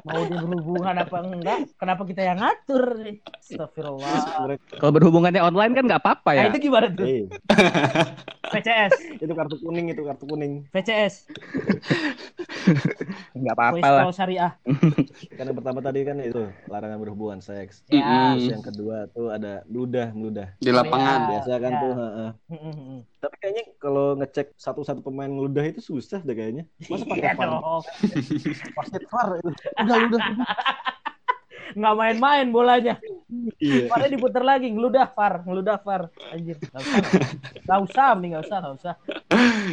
Mau 0.05 0.21
dia 0.29 0.37
berhubungan 0.39 0.95
apa 0.95 1.17
enggak? 1.25 1.59
Kenapa 1.75 2.01
kita 2.05 2.21
yang 2.21 2.37
ngatur? 2.37 3.01
nih? 3.01 3.15
Astagfirullah. 3.25 4.13
Kalau 4.77 4.91
berhubungannya 4.93 5.41
online 5.41 5.73
kan 5.73 5.83
nggak 5.89 6.01
apa-apa 6.01 6.29
Nah 6.37 6.43
ya. 6.45 6.51
itu 6.53 6.59
gimana 6.69 6.87
tuh? 6.93 7.05
Eh, 7.09 7.25
VCS, 8.53 8.93
itu 9.17 9.33
kartu 9.33 9.57
kuning 9.57 9.89
itu 9.89 10.05
kartu 10.05 10.29
kuning. 10.29 10.69
VCS, 10.69 11.25
Nggak 13.33 13.55
apa-apa 13.57 13.87
lah. 13.89 14.03
syariah. 14.13 14.53
Kan 15.33 15.49
yang 15.49 15.57
pertama 15.57 15.79
tadi 15.81 16.05
kan 16.05 16.21
itu 16.21 16.43
larangan 16.69 17.01
berhubungan 17.01 17.39
seks. 17.41 17.81
Ya. 17.89 18.37
Terus 18.37 18.53
yang 18.53 18.63
kedua 18.63 19.09
tuh 19.09 19.33
ada 19.33 19.65
meludah 19.65 20.13
meludah. 20.13 20.47
Di 20.61 20.69
lapangan. 20.69 21.19
Ya. 21.19 21.27
Biasa 21.33 21.51
kan 21.57 21.71
ya. 21.73 21.81
tuh. 21.81 21.93
heeh. 21.97 22.29
Mm, 22.53 22.73
mm. 22.77 22.99
Tapi 23.23 23.35
kayaknya 23.39 23.63
kalau 23.79 24.19
ngecek 24.19 24.51
satu-satu 24.59 24.99
pemain 24.99 25.31
ngeludah 25.31 25.63
itu 25.63 25.79
susah 25.79 26.19
deh 26.19 26.35
kayaknya. 26.35 26.67
Masa 26.91 27.07
pakai 27.07 27.31
Iya 27.31 27.39
VAR? 27.39 27.49
Pakai 28.75 28.99
VAR 29.07 29.29
itu. 29.39 29.49
Udah 29.79 29.97
udah. 30.11 30.19
Nggak 31.79 31.95
main-main 31.95 32.47
bolanya. 32.51 32.99
Iya. 33.57 33.87
Padahal 33.87 34.11
diputer 34.11 34.43
lagi, 34.43 34.67
ngeludah 34.69 35.07
far, 35.15 35.41
ngeludah 35.47 35.79
far. 35.79 36.11
Anjir, 36.35 36.59
nggak 36.59 36.83
usah. 36.83 36.99
Nggak 37.63 37.79
usah, 37.87 38.07
mending 38.13 38.31
nggak 38.35 38.45
usah, 38.45 38.57
nggak 38.59 38.75
usah. 38.77 38.93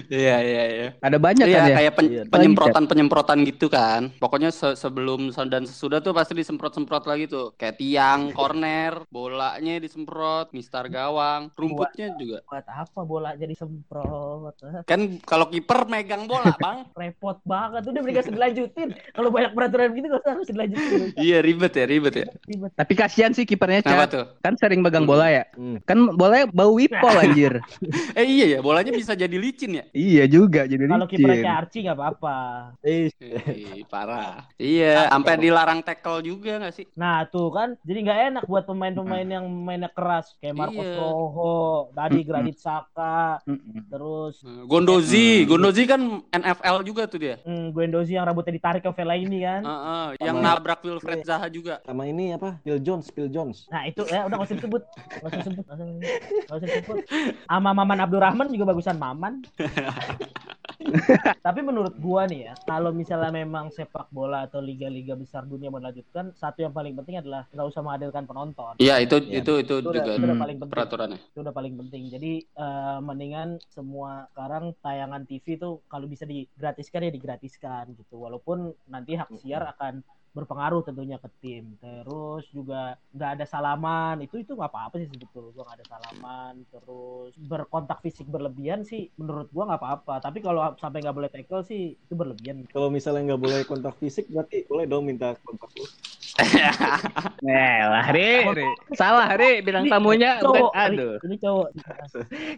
Iya 0.06 0.36
iya 0.40 0.64
iya. 0.66 0.88
Ada 0.98 1.16
banyak 1.16 1.44
Iya 1.44 1.54
kan 1.54 1.64
ya. 1.64 1.76
kayak 1.76 1.92
pen- 1.94 2.10
Iya. 2.10 2.22
penyemprotan-penyemprotan 2.26 3.38
gitu 3.44 3.66
kan. 3.66 4.12
Pokoknya 4.16 4.48
se- 4.48 4.74
sebelum 4.74 5.20
dan 5.46 5.64
sesudah 5.64 5.98
tuh 5.98 6.12
pasti 6.12 6.32
disemprot-semprot 6.32 7.04
lagi 7.04 7.26
tuh. 7.26 7.52
Kayak 7.54 7.76
tiang, 7.76 8.20
corner, 8.38 9.04
bolanya 9.08 9.76
disemprot, 9.76 10.52
mistar 10.52 10.86
gawang, 10.86 11.50
rumputnya 11.52 12.14
juga. 12.14 12.40
Buat 12.46 12.66
apa 12.66 13.00
bola 13.02 13.34
jadi 13.34 13.52
semprot? 13.52 14.54
Kan 14.90 15.18
kalau 15.22 15.48
kiper 15.48 15.84
megang 15.86 16.24
bola, 16.24 16.54
Bang. 16.56 16.88
Repot 16.98 17.40
banget. 17.42 17.82
Udah 17.84 18.00
mereka 18.00 18.20
dilanjutin. 18.22 18.88
Kalau 19.10 19.28
banyak 19.28 19.52
peraturan 19.52 19.92
gitu 19.92 20.06
gak 20.06 20.20
usah 20.20 20.32
harus 20.32 20.48
dilanjutin. 20.48 21.00
iya 21.16 21.38
ribet 21.40 21.72
ya, 21.72 21.84
ribet 21.84 22.14
ya. 22.14 22.26
Ribet. 22.46 22.70
Tapi 22.72 22.92
kasihan 22.94 23.32
sih 23.32 23.42
kipernya 23.42 23.82
Kenapa 23.82 24.06
Cak. 24.06 24.12
tuh? 24.12 24.24
Kan 24.40 24.54
sering 24.56 24.80
megang 24.80 25.04
bola 25.04 25.26
ya. 25.26 25.44
Hmm. 25.54 25.80
Kan 25.82 26.12
bolanya 26.12 26.46
bau 26.46 26.72
wipol 26.72 27.10
anjir. 27.12 27.58
Eh 28.12 28.26
iya 28.26 28.46
ya, 28.50 28.60
bolanya 28.60 28.90
bisa 28.90 29.12
jadi 29.12 29.32
licin 29.32 29.72
ya. 29.72 29.84
Iya 29.92 30.24
juga 30.24 30.62
jadi 30.62 30.84
Kalau 30.84 31.06
kipernya 31.06 31.52
Archie 31.56 31.82
gak 31.82 31.96
apa-apa. 31.96 32.36
Eh, 32.80 33.10
Ih, 33.46 33.84
parah. 33.84 34.46
Iya, 34.54 35.08
sampai 35.08 35.34
dilarang 35.36 35.80
tackle 35.80 36.22
juga 36.22 36.58
gak 36.60 36.72
sih? 36.72 36.86
Nah 36.94 37.24
tuh 37.24 37.50
kan, 37.50 37.74
jadi 37.80 37.98
nggak 38.00 38.18
enak 38.30 38.44
buat 38.44 38.64
pemain-pemain 38.64 39.26
yang 39.26 39.44
mainnya 39.46 39.88
keras 39.88 40.34
kayak 40.36 40.54
Marcos 40.54 40.82
Iya. 40.82 40.96
Rojo, 40.96 41.54
tadi. 41.92 42.18
Granit 42.20 42.56
Saka, 42.56 43.40
terus 43.86 44.38
Gondozi, 44.64 45.42
Hmm. 45.42 45.48
Gondozi 45.48 45.82
kan 45.84 46.00
NFL 46.30 46.76
juga 46.82 47.04
tuh 47.04 47.18
dia. 47.18 47.36
hmm, 47.40 47.70
Guendouzi 47.70 48.12
yang 48.12 48.24
rambutnya 48.24 48.52
ditarik 48.52 48.80
ke 48.80 48.92
Vela 48.92 49.14
ini 49.14 49.40
kan. 49.40 49.62
Heeh, 49.62 50.06
yang 50.20 50.36
Sama- 50.36 50.46
nabrak 50.52 50.80
Wilfred 50.80 51.20
Zaha 51.22 51.48
juga. 51.48 51.80
sama 51.82 52.04
ini 52.04 52.32
apa? 52.32 52.60
Phil 52.60 52.78
Jones, 52.78 53.08
Phil 53.08 53.26
Jones. 53.26 53.66
Nah 53.66 53.84
itu 53.84 54.04
ya 54.04 54.24
udah 54.24 54.36
nggak 54.36 54.46
usah 54.46 54.56
disebut, 54.56 54.82
nggak 54.84 55.26
usah 55.26 55.38
disebut, 55.40 55.64
nggak 55.64 55.76
usah 55.76 55.86
nggak 55.86 56.56
usah 56.56 56.66
disebut. 56.68 56.96
Sama 57.42 57.70
Maman 57.72 57.98
Abdurrahman 58.00 58.46
juga 58.48 58.64
bagusan 58.66 58.96
Maman. 58.96 59.42
Tapi 61.46 61.60
menurut 61.60 61.92
gua 62.00 62.24
nih 62.24 62.50
ya, 62.50 62.54
kalau 62.64 62.90
misalnya 62.90 63.30
memang 63.30 63.68
sepak 63.68 64.08
bola 64.10 64.48
atau 64.48 64.58
liga-liga 64.58 65.12
besar 65.12 65.44
dunia 65.44 65.68
melanjutkan, 65.68 66.32
satu 66.34 66.64
yang 66.64 66.72
paling 66.72 66.96
penting 66.96 67.20
adalah 67.20 67.44
nggak 67.52 67.66
usah 67.68 67.80
menghadirkan 67.84 68.24
penonton. 68.24 68.74
Iya, 68.80 68.96
itu 69.04 69.16
Iya. 69.20 69.44
itu 69.44 69.52
itu 69.60 69.74
Itu 69.76 69.88
udah, 69.92 69.92
juga 69.92 70.10
itu 70.16 70.24
udah 70.24 70.36
Hmm, 70.36 70.42
paling 70.42 70.56
penting. 70.58 70.74
peraturannya. 70.74 71.18
itu 71.20 71.38
udah 71.40 71.54
paling 71.54 71.74
penting. 71.76 72.02
Jadi 72.08 72.32
eh, 72.42 72.98
mendingan 73.04 73.48
semua 73.68 74.26
sekarang 74.32 74.72
tayangan 74.80 75.22
TV 75.28 75.46
tuh 75.60 75.84
kalau 75.86 76.06
bisa 76.08 76.24
digratiskan 76.24 77.06
ya 77.06 77.12
digratiskan 77.12 77.84
gitu. 77.94 78.16
Walaupun 78.16 78.72
nanti 78.88 79.14
hak 79.14 79.28
siar 79.36 79.62
akan 79.68 80.00
berpengaruh 80.30 80.86
tentunya 80.86 81.18
ke 81.18 81.28
tim. 81.42 81.74
Terus 81.78 82.46
juga 82.54 82.96
nggak 83.14 83.30
ada 83.38 83.46
salaman 83.46 84.22
itu 84.22 84.38
itu 84.38 84.54
nggak 84.54 84.70
apa-apa 84.70 85.02
sih 85.02 85.08
sebetulnya 85.10 85.50
gua 85.54 85.64
nggak 85.66 85.78
ada 85.82 85.86
salaman. 85.88 86.54
Terus 86.70 87.32
berkontak 87.36 87.98
fisik 88.04 88.26
berlebihan 88.30 88.86
sih 88.86 89.10
menurut 89.18 89.50
gua 89.50 89.74
nggak 89.74 89.80
apa-apa. 89.82 90.14
Tapi 90.22 90.38
kalau 90.40 90.74
sampai 90.78 91.02
nggak 91.02 91.16
boleh 91.16 91.30
tackle 91.30 91.66
sih 91.66 91.98
itu 91.98 92.14
berlebihan. 92.14 92.64
Kalau 92.70 92.88
misalnya 92.88 93.34
nggak 93.34 93.42
boleh 93.42 93.60
kontak 93.66 93.94
fisik, 93.98 94.30
berarti 94.30 94.66
boleh 94.70 94.84
dong 94.86 95.06
minta 95.06 95.34
kontak 95.42 95.70
lu. 95.76 95.86
Eh 97.40 97.80
lah, 97.88 98.06
Ri. 98.12 98.44
Salah, 98.92 99.32
Ri. 99.34 99.64
Bilang 99.64 99.88
tamunya 99.88 100.40
bukan 100.44 100.60
Cowok, 100.60 100.72
aduh. 100.76 101.14
ini 101.24 101.36
cowok. 101.40 101.68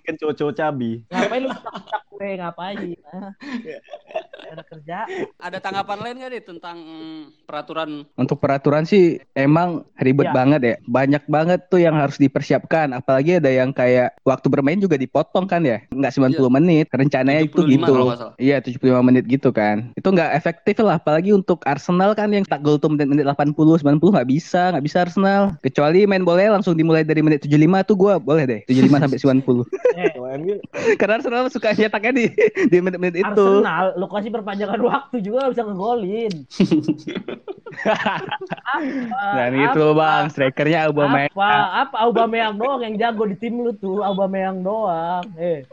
Kan 0.02 0.14
cowok-cowok 0.18 0.54
cabi. 0.58 0.92
Ngapain 1.08 1.40
lu 1.46 1.50
kontak 1.54 2.02
gue 2.10 2.28
ngapain? 2.38 2.76
Ada 4.52 4.62
kerja. 4.66 4.98
Ada 5.38 5.58
tanggapan 5.62 5.98
lain 6.02 6.16
nggak 6.18 6.30
nih 6.34 6.42
tentang 6.44 6.76
mm, 6.82 7.22
peraturan? 7.62 7.90
Untuk 8.18 8.36
peraturan 8.42 8.82
sih 8.82 9.22
emang 9.38 9.86
ribet 10.02 10.28
Ya. 10.28 10.34
banget 10.34 10.60
ya. 10.60 10.74
Banyak 10.84 11.22
banget 11.30 11.60
tuh 11.70 11.78
yang 11.78 11.94
harus 11.94 12.18
dipersiapkan. 12.18 12.90
Apalagi 12.90 13.38
ada 13.38 13.48
yang 13.48 13.70
kayak 13.70 14.18
waktu 14.26 14.50
bermain 14.50 14.82
juga 14.82 14.98
dipotong 14.98 15.46
kan 15.46 15.62
ya. 15.62 15.78
Nggak 15.94 16.12
90 16.18 16.50
menit. 16.50 16.86
Rencananya 16.90 17.46
itu 17.46 17.62
75 17.62 17.78
gitu. 17.78 18.26
Iya 18.42 18.56
75 18.58 19.06
menit 19.06 19.24
gitu 19.30 19.54
kan. 19.54 19.94
Itu 19.94 20.10
nggak 20.10 20.34
efektif 20.34 20.82
lah. 20.82 20.98
Apalagi 20.98 21.30
untuk 21.30 21.62
Arsenal 21.62 22.18
kan 22.18 22.34
yang 22.34 22.42
tak 22.42 22.66
gol 22.66 22.82
tuh 22.82 22.90
menit-menit 22.90 23.22
80, 23.24 23.54
90 23.78 24.10
nggak 24.12 24.28
bisa. 24.28 24.74
Nggak 24.74 24.84
bisa 24.84 24.96
Arsenal. 25.06 25.42
Kecuali 25.62 26.04
main 26.04 26.26
bola 26.26 26.58
langsung 26.58 26.74
dimulai 26.74 27.06
dari 27.06 27.22
menit 27.22 27.46
75 27.46 27.86
tuh 27.86 27.94
gua 27.94 28.18
boleh 28.18 28.44
deh. 28.44 28.60
75 28.66 28.98
sampai 28.98 29.18
90. 29.22 29.62
Eh, 29.94 30.10
Karena 31.00 31.20
Arsenal 31.20 31.46
suka 31.52 31.76
nyetaknya 31.76 32.12
di 32.12 32.24
di 32.68 32.78
menit-menit 32.80 33.22
itu. 33.22 33.28
Arsenal, 33.28 33.94
lu 33.94 34.06
kasih 34.08 34.30
perpanjangan 34.32 34.80
waktu 34.80 35.16
juga 35.20 35.50
bisa 35.52 35.62
ngegolin. 35.62 36.32
Dan 39.36 39.50
itu 39.56 39.84
bang, 39.96 40.24
strikernya 40.28 40.88
Aubameyang. 40.90 41.32
Apa? 41.32 41.88
Apa 41.88 41.96
Aubameyang 42.08 42.56
doang 42.60 42.80
yang 42.84 42.94
jago 43.00 43.24
di 43.24 43.36
tim 43.36 43.60
lu 43.60 43.72
tuh, 43.76 44.04
Aubameyang 44.04 44.60
doang. 44.60 45.24
Eh, 45.38 45.64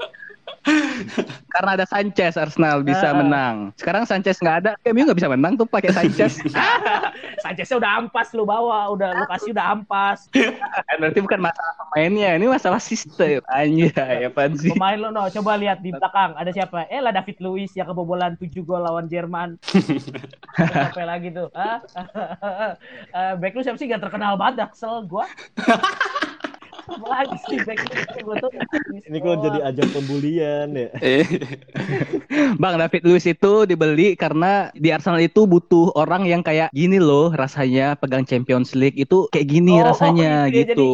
Karena 1.50 1.76
ada 1.76 1.86
Sanchez 1.88 2.38
Arsenal 2.38 2.86
bisa 2.86 3.10
Ah, 3.10 3.14
ah. 3.14 3.18
menang. 3.20 3.56
Sekarang 3.76 4.04
Sanchez 4.06 4.38
nggak 4.40 4.58
ada, 4.66 4.72
MU 4.90 5.04
nggak 5.08 5.18
bisa 5.18 5.30
menang 5.32 5.58
tuh 5.58 5.66
pakai 5.66 5.92
Sanchez. 5.92 6.40
Sancheznya 7.44 7.80
udah 7.80 7.92
ampas 8.04 8.32
lu 8.36 8.44
bawa, 8.44 8.92
udah 8.92 9.16
lu 9.16 9.24
kasih 9.32 9.52
udah 9.56 9.66
ampas. 9.74 10.28
Kan 10.30 10.98
Berarti 11.00 11.20
bukan 11.24 11.40
masalah 11.40 11.74
pemainnya, 11.80 12.36
ini 12.36 12.46
masalah 12.48 12.80
sistem. 12.84 13.40
Anjay, 13.48 14.28
apaan 14.28 14.60
sih? 14.60 14.72
Pemain 14.76 15.00
lu 15.00 15.10
no, 15.10 15.26
coba 15.32 15.56
lihat 15.56 15.80
di 15.80 15.96
belakang 15.96 16.36
ada 16.36 16.52
siapa? 16.52 16.86
Eh 16.92 17.00
lah 17.00 17.16
David 17.16 17.40
Luiz 17.40 17.72
yang 17.74 17.88
kebobolan 17.88 18.36
7 18.36 18.60
gol 18.62 18.84
lawan 18.84 19.08
Jerman. 19.08 19.56
Siapa 19.64 21.04
lagi 21.08 21.32
tuh? 21.32 21.48
Hah? 21.56 21.80
Eh, 23.16 23.34
back 23.42 23.54
lu 23.56 23.64
siapa 23.64 23.80
sih 23.80 23.88
gak 23.88 24.04
terkenal 24.04 24.36
banget, 24.36 24.68
Axel 24.68 25.08
gua. 25.08 25.26
Apa 26.90 27.08
lagi 27.08 27.38
sih 27.46 27.58
back 27.64 27.80
tuh 28.42 28.50
ini 29.10 29.18
kok 29.22 29.38
jadi 29.42 29.60
ajang 29.70 29.90
pembulian 29.94 30.68
ya. 30.74 30.90
Eh, 31.10 31.26
Bang 32.62 32.78
David 32.78 33.02
Luiz 33.06 33.26
itu 33.26 33.54
dibeli 33.66 34.14
karena 34.14 34.70
di 34.78 34.94
Arsenal 34.94 35.22
itu 35.24 35.50
butuh 35.50 35.94
orang 35.98 36.26
yang 36.30 36.42
kayak 36.46 36.70
gini 36.70 37.02
loh 37.02 37.34
rasanya 37.34 37.98
pegang 37.98 38.28
Champions 38.28 38.78
League 38.78 38.98
itu 39.00 39.26
kayak 39.34 39.48
gini 39.50 39.82
Oh, 39.82 39.90
rasanya 39.90 40.46
oh, 40.46 40.52
iya, 40.52 40.58
gitu. 40.66 40.92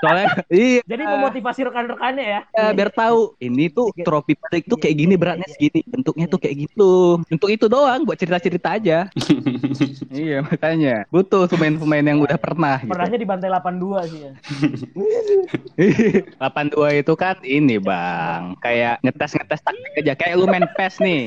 Soalnya 0.00 0.26
iya. 0.52 0.80
Jadi 0.86 1.02
memotivasi 1.04 1.60
rekan-rekannya 1.68 2.24
ya. 2.24 2.40
Ya, 2.56 2.66
biar 2.72 2.90
tahu 2.94 3.36
ini 3.40 3.68
tuh 3.68 3.90
trofi 4.04 4.36
League 4.52 4.68
tuh 4.70 4.78
kayak 4.78 4.96
gini 4.96 5.14
beratnya 5.18 5.48
segini 5.50 5.80
bentuknya 5.88 6.26
tuh 6.28 6.38
kayak 6.38 6.56
gitu 6.68 7.22
untuk 7.26 7.48
itu 7.48 7.66
doang 7.66 8.04
buat 8.04 8.18
cerita-cerita 8.18 8.68
aja 8.76 8.98
iya 10.14 10.44
makanya 10.44 11.06
butuh 11.08 11.48
pemain-pemain 11.48 12.04
yang 12.04 12.20
udah 12.20 12.38
pernah 12.38 12.78
gitu. 12.82 12.92
Pernahnya 12.92 13.18
di 13.18 13.26
bantai 13.26 13.48
82 13.50 14.10
sih 14.10 14.20
ya. 14.20 14.32
82 16.38 17.00
itu 17.02 17.12
kan 17.18 17.36
ini 17.42 17.76
bang 17.78 18.54
kayak 18.62 19.02
ngetes-ngetes 19.02 19.60
taktik 19.62 19.92
aja 20.00 20.12
kayak 20.14 20.34
lu 20.38 20.46
main 20.46 20.66
PES 20.78 20.94
nih 21.02 21.22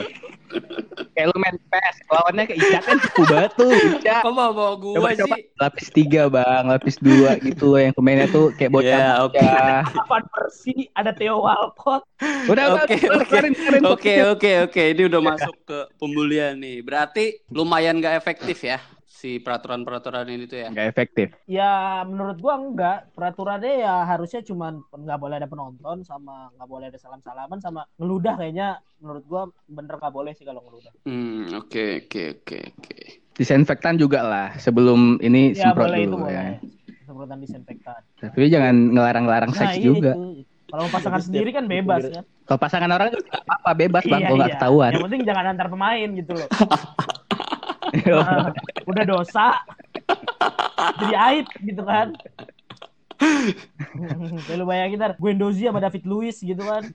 kayak 1.15 1.27
lu 1.34 1.38
main 1.41 1.58
PES 1.58 1.96
lawannya 2.08 2.44
ke 2.48 2.56
Ica 2.56 2.79
kan 2.84 2.98
cukup 3.03 3.27
tuh 3.60 3.72
Ica 4.00 4.24
kok 4.24 4.34
mau 4.34 4.51
bawa 4.56 4.74
gua 4.79 4.96
coba-coba 5.00 5.36
sih? 5.36 5.44
lapis 5.60 5.88
tiga 5.91 6.22
bang 6.32 6.63
lapis 6.72 6.96
dua 7.01 7.36
gitu 7.44 7.75
loh 7.75 7.79
yang 7.82 7.94
pemainnya 7.96 8.27
tuh 8.32 8.56
kayak 8.56 8.72
bocah 8.72 8.88
Ya, 8.88 9.22
oke. 9.22 9.38
Kapan 9.38 10.24
bersih 10.32 10.79
ada 10.96 11.12
Theo 11.12 11.44
Walcott. 11.44 12.03
udah 12.48 12.65
Oke, 12.88 12.96
udah, 13.03 13.91
oke. 13.94 14.13
oke, 14.34 14.51
oke. 14.70 14.84
Ini 14.96 15.01
udah 15.12 15.22
masuk 15.22 15.56
ke 15.67 15.79
pembulian 16.00 16.56
nih. 16.58 16.79
Berarti 16.82 17.44
lumayan 17.51 18.00
gak 18.00 18.15
efektif 18.17 18.63
ya 18.63 18.79
si 19.17 19.41
peraturan-peraturan 19.41 20.29
ini 20.29 20.45
tuh 20.45 20.59
ya. 20.59 20.67
nggak 20.69 20.88
efektif 20.88 21.27
Ya 21.50 21.74
menurut 22.03 22.38
gua 22.38 22.53
enggak. 22.55 23.09
Peraturannya 23.12 23.81
ya 23.81 24.05
harusnya 24.05 24.41
cuman 24.41 24.77
nggak 24.86 25.17
boleh 25.17 25.36
ada 25.36 25.50
penonton 25.50 25.97
sama 26.01 26.53
nggak 26.53 26.69
boleh 26.69 26.86
ada 26.88 27.00
salam-salaman 27.00 27.57
sama 27.57 27.89
ngeludah 27.97 28.38
kayaknya 28.38 28.67
menurut 28.97 29.24
gua 29.25 29.41
bener 29.65 29.97
nggak 29.97 30.13
boleh 30.13 30.31
sih 30.31 30.45
kalau 30.45 30.62
ngeludah. 30.62 30.93
Hmm, 31.03 31.50
oke, 31.57 32.05
oke, 32.05 32.24
oke, 32.38 32.57
oke. 32.71 32.97
disinfektan 33.33 33.97
juga 33.97 34.21
lah 34.21 34.47
sebelum 34.57 35.17
ini 35.19 35.53
Ya 35.53 35.69
semprot 35.69 35.88
boleh 35.88 36.00
itu 36.00 36.07
dulu 36.07 36.17
boleh. 36.19 36.33
ya 36.33 36.43
Semprotan 37.03 37.38
disinfektan. 37.39 38.01
tapi 38.19 38.50
jangan 38.50 38.75
ngelarang-larang 38.91 39.50
Nah, 39.50 39.59
seks 39.59 39.77
iya 39.77 39.86
juga 39.88 40.12
itu. 40.13 40.45
Kalau 40.67 40.83
pasangan 40.91 41.21
sendiri 41.24 41.50
kan 41.50 41.63
bebas 41.63 42.03
ya. 42.05 42.21
kalau 42.43 42.59
pasangan 42.59 42.91
orang 42.91 43.07
juga 43.09 43.24
nggak 43.25 43.43
apa-apa 43.45 43.71
bebas 43.74 44.03
bang 44.03 44.19
Iya, 44.19 44.25
kalau 44.25 44.38
nggak 44.38 44.50
iya. 44.50 44.57
ketahuan 44.59 44.91
Yang 44.91 45.03
penting 45.05 45.21
jangan 45.24 45.45
antar 45.47 45.67
pemain 45.69 46.09
gitu 46.13 46.31
loh. 46.36 46.47
Udah 48.89 49.03
dosa. 49.08 49.48
Jadi 51.01 51.15
aib 51.15 51.48
gitu 51.63 51.84
kan. 51.84 52.13
Ya 54.46 54.53
lu 54.53 54.70
bayangin 54.70 55.01
ntar 55.01 55.17
Guendouzi 55.17 55.65
sama 55.65 55.82
David 55.82 56.06
Luiz 56.06 56.38
gitu 56.38 56.62
kan. 56.62 56.86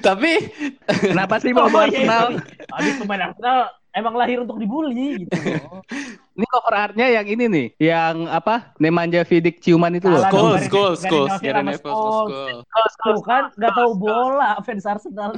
Tapi 0.00 0.48
kenapa 0.88 1.36
sih 1.44 1.52
bawa 1.52 1.68
Oh, 1.68 1.84
iya, 1.84 2.08
Arsenal 2.08 2.26
iya. 2.32 2.40
Habis 2.72 2.94
pemain 2.96 3.22
Arsenal 3.28 3.58
emang 3.92 4.14
lahir 4.16 4.40
untuk 4.40 4.56
dibully 4.56 5.28
gitu. 5.28 5.36
Ini 6.38 6.46
cover 6.46 6.70
artnya 6.70 7.06
yang 7.10 7.26
ini 7.26 7.44
nih, 7.50 7.66
yang 7.82 8.30
apa? 8.30 8.70
Nemanja 8.78 9.26
Vidic 9.26 9.58
ciuman 9.58 9.90
itu 9.98 10.06
loh. 10.06 10.22
Salah 10.22 10.54
dong, 10.54 10.70
Scholes, 10.70 11.34
Gary- 11.42 11.66
Neville. 11.66 12.62
Tuh 13.02 13.18
kan 13.26 13.50
nggak 13.58 13.72
tahu 13.74 13.90
bola 13.98 14.54
fans 14.62 14.86
Arsenal. 14.86 15.34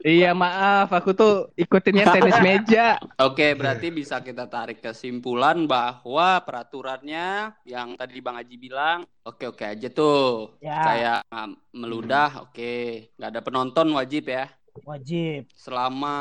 Iya 0.00 0.32
maaf, 0.32 0.88
aku 0.96 1.12
tuh 1.12 1.52
ikutinnya 1.60 2.08
tenis 2.08 2.40
meja. 2.46 2.96
Oke, 3.20 3.52
berarti 3.52 3.92
bisa 3.92 4.24
kita 4.24 4.48
tarik 4.48 4.80
kesimpulan 4.80 5.68
bahwa 5.68 6.40
peraturannya 6.40 7.52
yang 7.68 7.92
tadi 7.92 8.24
Bang 8.24 8.40
Haji 8.40 8.56
bilang 8.56 9.04
oke-oke 9.28 9.68
aja 9.68 9.92
tuh. 9.92 10.56
Ya. 10.64 10.80
Kayak 10.88 11.18
um, 11.28 11.52
meludah, 11.76 12.48
oke. 12.48 13.12
Nggak 13.12 13.28
ada 13.28 13.40
penonton 13.44 13.92
wajib 13.92 14.24
ya. 14.32 14.48
Wajib. 14.88 15.50
Selama 15.52 16.16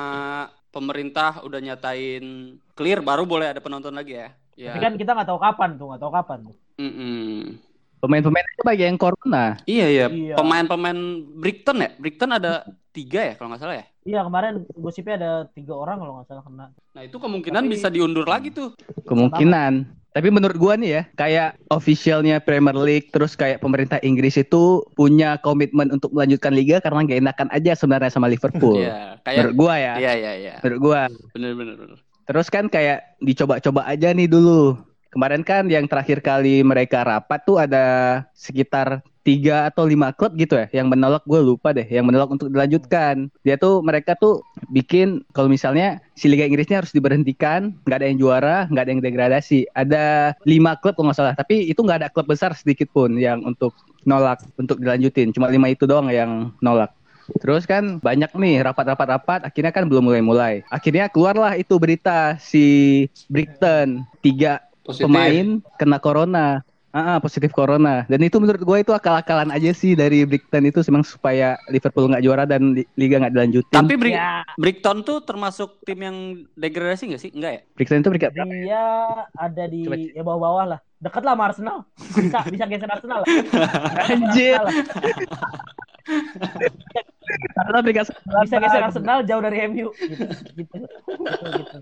pemerintah 0.72 1.42
udah 1.44 1.60
nyatain 1.60 2.58
clear 2.76 3.00
baru 3.02 3.24
boleh 3.24 3.56
ada 3.56 3.62
penonton 3.64 3.96
lagi 3.96 4.20
ya. 4.20 4.30
Ya. 4.58 4.74
Tapi 4.74 4.80
kan 4.82 4.94
kita 4.98 5.12
nggak 5.14 5.30
tahu 5.30 5.40
kapan 5.40 5.70
tuh, 5.78 5.86
nggak 5.94 6.02
tahu 6.02 6.12
kapan 6.14 6.38
tuh. 6.50 6.56
Pemain-pemain 7.98 8.46
itu 8.46 8.62
bagi 8.62 8.84
yang 8.86 8.98
corona. 8.98 9.58
Iya 9.66 9.86
iya. 9.90 10.06
Iya. 10.10 10.36
Pemain-pemain 10.38 10.98
Brighton 11.42 11.78
ya. 11.82 11.90
Brighton 11.98 12.30
ada 12.30 12.62
tiga 12.94 13.22
ya 13.26 13.34
kalau 13.38 13.50
nggak 13.54 13.62
salah 13.62 13.76
ya. 13.82 13.86
Iya 14.06 14.20
kemarin 14.24 14.54
gosipnya 14.78 15.16
ada 15.18 15.32
tiga 15.50 15.74
orang 15.74 15.98
kalau 16.02 16.14
nggak 16.18 16.28
salah 16.30 16.44
kena. 16.46 16.66
Nah 16.94 17.02
itu 17.02 17.18
kemungkinan 17.18 17.64
Tapi- 17.66 17.74
bisa 17.74 17.88
diundur 17.90 18.26
lagi 18.30 18.54
tuh. 18.54 18.78
Kemungkinan. 19.06 19.74
Tapi 20.18 20.34
menurut 20.34 20.58
gua 20.58 20.74
nih 20.74 20.90
ya, 20.98 21.02
kayak 21.14 21.62
officialnya 21.70 22.42
Premier 22.42 22.74
League 22.74 23.14
terus 23.14 23.38
kayak 23.38 23.62
pemerintah 23.62 24.02
Inggris 24.02 24.34
itu 24.34 24.82
punya 24.98 25.38
komitmen 25.46 25.94
untuk 25.94 26.10
melanjutkan 26.10 26.58
liga 26.58 26.82
karena 26.82 27.06
nggak 27.06 27.22
enakan 27.22 27.50
aja 27.54 27.78
sebenarnya 27.78 28.10
sama 28.10 28.26
Liverpool. 28.26 28.82
Iya. 28.88 29.22
Menurut 29.22 29.54
Kayak. 29.54 29.62
gua 29.62 29.74
ya. 29.78 29.94
Iya 30.02 30.14
iya 30.18 30.34
iya. 30.34 30.54
Menurut 30.66 30.80
gua. 30.82 31.02
Bener 31.38 31.54
bener 31.54 31.76
bener. 31.78 31.98
Terus 32.26 32.48
kan 32.50 32.66
kayak 32.66 33.22
dicoba-coba 33.22 33.86
aja 33.86 34.10
nih 34.10 34.26
dulu. 34.26 34.74
Kemarin 35.14 35.46
kan 35.46 35.70
yang 35.70 35.86
terakhir 35.86 36.26
kali 36.26 36.66
mereka 36.66 37.06
rapat 37.06 37.46
tuh 37.46 37.62
ada 37.62 37.86
sekitar 38.34 39.06
tiga 39.28 39.68
atau 39.68 39.84
lima 39.84 40.16
klub 40.16 40.32
gitu 40.40 40.56
ya 40.56 40.72
yang 40.72 40.88
menolak 40.88 41.20
gue 41.28 41.36
lupa 41.44 41.76
deh 41.76 41.84
yang 41.84 42.08
menolak 42.08 42.32
untuk 42.32 42.48
dilanjutkan 42.48 43.28
dia 43.44 43.60
tuh 43.60 43.84
mereka 43.84 44.16
tuh 44.16 44.40
bikin 44.72 45.28
kalau 45.36 45.52
misalnya 45.52 46.00
si 46.16 46.32
Liga 46.32 46.48
Inggrisnya 46.48 46.80
harus 46.80 46.96
diberhentikan 46.96 47.76
nggak 47.84 47.98
ada 48.00 48.08
yang 48.08 48.18
juara 48.24 48.58
nggak 48.72 48.84
ada 48.88 48.92
yang 48.96 49.04
degradasi 49.04 49.68
ada 49.76 50.32
lima 50.48 50.80
klub 50.80 50.96
kalau 50.96 51.12
nggak 51.12 51.20
salah 51.20 51.36
tapi 51.36 51.68
itu 51.68 51.84
nggak 51.84 52.08
ada 52.08 52.10
klub 52.10 52.32
besar 52.32 52.56
sedikit 52.56 52.88
pun 52.96 53.20
yang 53.20 53.44
untuk 53.44 53.76
nolak 54.08 54.40
untuk 54.56 54.80
dilanjutin 54.80 55.36
cuma 55.36 55.52
lima 55.52 55.68
itu 55.68 55.84
doang 55.84 56.08
yang 56.08 56.56
nolak 56.64 56.96
Terus 57.44 57.68
kan 57.68 58.00
banyak 58.00 58.32
nih 58.40 58.64
rapat-rapat-rapat, 58.64 59.44
akhirnya 59.44 59.76
kan 59.76 59.84
belum 59.92 60.08
mulai-mulai. 60.08 60.64
Akhirnya 60.72 61.12
keluarlah 61.12 61.60
itu 61.60 61.76
berita 61.76 62.40
si 62.40 63.04
Brighton 63.28 64.08
tiga 64.24 64.64
Positif. 64.88 65.12
pemain 65.12 65.60
kena 65.76 66.00
corona. 66.00 66.64
Ah, 66.90 67.14
ah, 67.14 67.18
positif 67.20 67.52
corona. 67.52 68.08
Dan 68.08 68.24
itu 68.24 68.40
menurut 68.40 68.58
gue 68.58 68.78
itu 68.80 68.90
akal-akalan 68.90 69.52
aja 69.52 69.70
sih 69.70 69.92
dari 69.92 70.24
Brighton 70.24 70.66
itu 70.66 70.80
memang 70.88 71.04
supaya 71.04 71.60
Liverpool 71.68 72.08
nggak 72.08 72.24
juara 72.24 72.44
dan 72.44 72.74
li- 72.74 72.88
liga 72.96 73.20
nggak 73.20 73.34
dilanjutin. 73.34 73.76
Tapi 73.76 73.96
Bri- 73.96 74.16
Ya, 74.16 74.42
Brighton 74.56 75.04
tuh 75.04 75.20
termasuk 75.20 75.84
tim 75.84 76.00
yang 76.00 76.18
degradasi 76.54 77.12
nggak 77.12 77.22
sih? 77.22 77.32
Enggak 77.32 77.52
ya? 77.54 77.62
Brighton 77.76 78.00
itu 78.00 78.10
peringkat 78.10 78.32
berapa? 78.34 78.54
dia 78.56 78.84
ada 79.36 79.64
di 79.68 79.80
Coba. 79.84 79.96
ya 80.00 80.24
bawah-bawah 80.24 80.66
lah. 80.66 80.80
Dekat 80.98 81.22
lah 81.22 81.34
sama 81.34 81.44
Arsenal. 81.46 81.78
Bisa 81.94 82.40
bisa 82.48 82.66
geser 82.66 82.90
Arsenal 82.90 83.20
lah. 83.22 83.28
Anjir. 84.10 84.62
Arsenal 87.54 87.82
peringkat 87.84 88.06
Bisa 88.42 88.58
geser 88.58 88.82
Arsenal 88.82 89.18
jauh 89.22 89.44
dari 89.44 89.58
MU 89.68 89.92
gitu. 89.92 90.24
Gitu. 90.56 90.76
Gitu. 90.80 91.78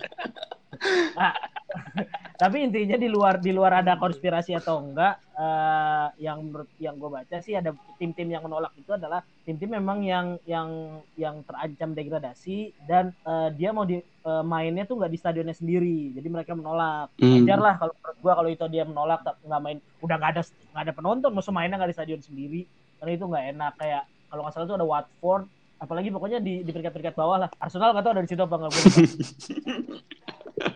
Nah, 1.15 1.33
tapi 2.41 2.67
intinya 2.67 2.99
di 2.99 3.07
luar 3.07 3.39
di 3.39 3.51
luar 3.55 3.83
ada 3.83 3.95
konspirasi 3.95 4.55
atau 4.55 4.83
enggak 4.83 5.19
eh, 5.35 6.07
yang 6.23 6.43
menurut 6.43 6.69
yang 6.79 6.95
gue 6.99 7.09
baca 7.11 7.37
sih 7.39 7.55
ada 7.55 7.71
tim-tim 7.95 8.27
yang 8.27 8.43
menolak 8.43 8.75
itu 8.75 8.91
adalah 8.91 9.23
tim-tim 9.47 9.71
memang 9.71 10.03
yang 10.03 10.35
yang 10.43 10.99
yang 11.15 11.43
terancam 11.47 11.95
degradasi 11.95 12.75
dan 12.83 13.15
eh, 13.23 13.49
dia 13.55 13.71
mau 13.71 13.87
di 13.87 13.99
eh, 14.03 14.43
mainnya 14.43 14.83
tuh 14.83 14.99
nggak 14.99 15.11
di 15.11 15.19
stadionnya 15.19 15.55
sendiri. 15.55 16.11
Jadi 16.15 16.27
mereka 16.27 16.51
menolak. 16.55 17.15
Wajar 17.19 17.59
lah 17.59 17.75
kalau 17.79 17.93
menurut 17.95 18.17
gua 18.19 18.33
kalau 18.35 18.49
itu 18.51 18.65
dia 18.71 18.83
menolak 18.83 19.19
nggak 19.23 19.61
main 19.63 19.77
udah 20.03 20.15
nggak 20.19 20.31
ada 20.35 20.41
nggak 20.45 20.83
ada 20.91 20.93
penonton 20.93 21.31
maksud 21.31 21.53
mainnya 21.55 21.79
nggak 21.79 21.91
di 21.91 21.97
stadion 21.97 22.21
sendiri. 22.23 22.61
Karena 22.99 23.11
itu 23.15 23.25
nggak 23.27 23.45
enak. 23.55 23.73
Kayak 23.79 24.03
kalau 24.27 24.41
nggak 24.43 24.53
salah 24.55 24.67
itu 24.67 24.75
ada 24.75 24.87
Watford 24.87 25.45
apalagi 25.75 26.07
pokoknya 26.07 26.39
di 26.39 26.63
di 26.63 26.71
peringkat-peringkat 26.71 27.15
bawah 27.15 27.47
lah. 27.47 27.49
Arsenal 27.59 27.91
nggak 27.91 28.03
tahu 28.03 28.13
ada 28.15 28.23
di 28.23 28.29
situ 28.31 28.43
apa 28.43 28.55
nggak 28.55 28.71
gue. 28.71 28.83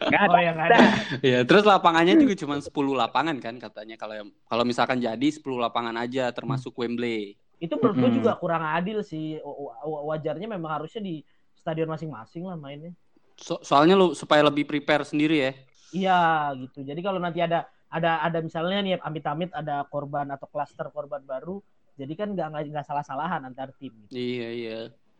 Nggak 0.09 0.21
ada. 0.25 0.33
oh 0.33 0.39
ya 0.39 0.51
nggak 0.53 0.67
ada 0.69 0.79
Iya, 1.21 1.39
terus 1.45 1.63
lapangannya 1.65 2.15
juga 2.17 2.33
cuma 2.37 2.55
10 2.59 2.93
lapangan 2.93 3.37
kan 3.37 3.55
katanya 3.57 3.95
kalau 3.97 4.13
yang 4.17 4.29
kalau 4.45 4.63
misalkan 4.65 4.97
jadi 4.97 5.27
10 5.29 5.57
lapangan 5.59 5.95
aja 5.97 6.29
termasuk 6.31 6.73
Wembley. 6.75 7.35
itu 7.59 7.73
menurut 7.75 7.95
gue 7.99 8.09
Mm-mm. 8.09 8.19
juga 8.23 8.31
kurang 8.39 8.63
adil 8.63 9.03
sih 9.03 9.35
Wa- 9.43 9.83
wa- 9.83 10.03
wajarnya 10.15 10.47
memang 10.47 10.79
harusnya 10.79 11.03
di 11.03 11.19
stadion 11.53 11.91
masing-masing 11.91 12.47
lah 12.47 12.55
mainnya 12.55 12.95
So- 13.35 13.59
soalnya 13.63 13.95
lu 13.95 14.15
supaya 14.15 14.43
lebih 14.43 14.63
prepare 14.63 15.03
sendiri 15.03 15.37
ya. 15.43 15.51
iya 15.91 16.19
gitu 16.55 16.85
jadi 16.85 16.99
kalau 17.01 17.19
nanti 17.19 17.41
ada 17.41 17.65
ada 17.89 18.21
ada 18.21 18.39
misalnya 18.39 18.79
nih 18.79 18.93
amit-amit 19.01 19.49
ada 19.51 19.81
korban 19.89 20.29
atau 20.29 20.45
klaster 20.47 20.87
korban 20.93 21.19
baru 21.25 21.59
jadi 21.97 22.13
kan 22.15 22.31
nggak 22.31 22.47
nggak 22.47 22.63
nggak 22.71 22.85
salah-salahan 22.87 23.43
antar 23.43 23.75
tim 23.75 23.91
gitu. 24.07 24.13
Iya, 24.15 24.47
iya. 24.55 24.77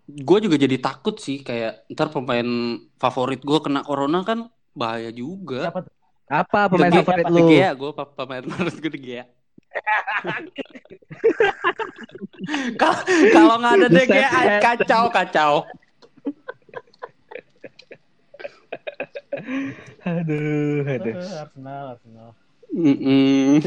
Gue 0.08 0.40
juga 0.40 0.56
jadi 0.56 0.80
takut 0.80 1.20
sih 1.20 1.44
kayak 1.44 1.92
ntar 1.92 2.08
pemain 2.10 2.48
favorit 2.98 3.44
gue 3.44 3.60
kena 3.60 3.84
corona 3.84 4.24
kan 4.24 4.48
bahaya 4.80 5.12
juga. 5.12 5.68
siapa 5.68 5.84
tuh 5.84 5.92
Apa 6.30 6.70
pemain 6.70 6.94
Gea, 6.94 7.02
favorit 7.02 7.26
lu? 7.28 7.48
Gea, 7.50 7.70
gue 7.74 7.92
pemain 8.16 8.44
favorit 8.46 8.78
gue 8.78 8.92
De 8.94 9.00
Gea. 9.02 9.24
Kalau- 12.80 13.04
Kalau 13.30 13.56
nggak 13.58 13.74
ada 13.76 13.88
De 13.90 14.04
Gea, 14.06 14.30
Buset. 14.30 14.62
kacau 14.62 15.04
kacau. 15.10 15.54
Aduh, 20.02 20.84
aduh. 20.86 21.14
Eh, 21.16 21.42
Arsenal 21.42 21.86
Arsenal 21.96 22.30
Mm-mm. 22.70 23.58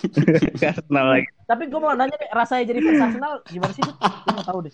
Arsenal 0.72 1.06
lagi. 1.12 1.28
tapi 1.44 1.68
gue 1.68 1.76
mau 1.76 1.92
nanya 1.92 2.16
nih 2.16 2.30
rasanya 2.32 2.64
jadi 2.64 2.80
fans 2.80 3.02
Arsenal 3.04 3.32
gimana 3.44 3.72
sih 3.76 3.82
gue 3.84 3.92
mau 4.32 4.40
tahu 4.42 4.58
deh 4.64 4.72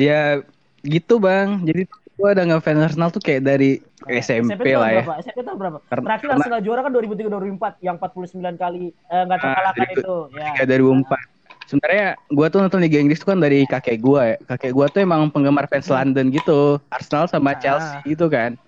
Ya 0.00 0.40
gitu 0.80 1.20
bang. 1.20 1.60
Jadi 1.60 1.84
gua 2.20 2.30
udah 2.30 2.44
ngefans 2.46 2.80
Arsenal 2.84 3.08
tuh 3.08 3.18
kayak 3.18 3.42
dari 3.42 3.70
SMP 4.06 4.52
tahun 4.54 4.76
lah 4.76 4.90
ya. 4.90 4.94
berapa? 5.00 5.14
SMP 5.18 5.38
tahun 5.40 5.56
berapa? 5.58 5.78
Karena- 5.82 6.06
Terakhir 6.06 6.26
karena- 6.26 6.36
Arsenal 6.38 6.60
juara 6.60 6.80
kan 6.80 6.92
2003 6.92 7.28
2004 7.28 7.72
yang 7.80 7.96
49 7.96 8.28
kali 8.54 8.84
eh, 8.92 9.22
nggak 9.24 9.38
terkalahkan 9.38 9.80
Ah, 9.82 9.94
itu. 9.94 10.16
Ya. 10.30 10.48
Kayak 10.54 10.68
dari 10.68 10.82
2004. 10.82 11.20
Sebenarnya 11.62 12.06
gua 12.28 12.46
tuh 12.48 12.58
nonton 12.60 12.80
Liga 12.80 12.98
Inggris 12.98 13.18
tuh 13.18 13.28
kan 13.28 13.38
dari 13.38 13.62
kakek 13.64 13.98
gua 13.98 14.20
ya. 14.26 14.36
Kakek 14.44 14.72
gua 14.72 14.86
tuh 14.86 15.00
emang 15.00 15.30
penggemar 15.30 15.64
fans 15.64 15.86
London 15.88 16.28
gitu. 16.28 16.82
Arsenal 16.88 17.24
sama 17.26 17.50
Ah. 17.50 17.56
Chelsea 17.56 17.96
gitu 18.04 18.26
kan. 18.26 18.58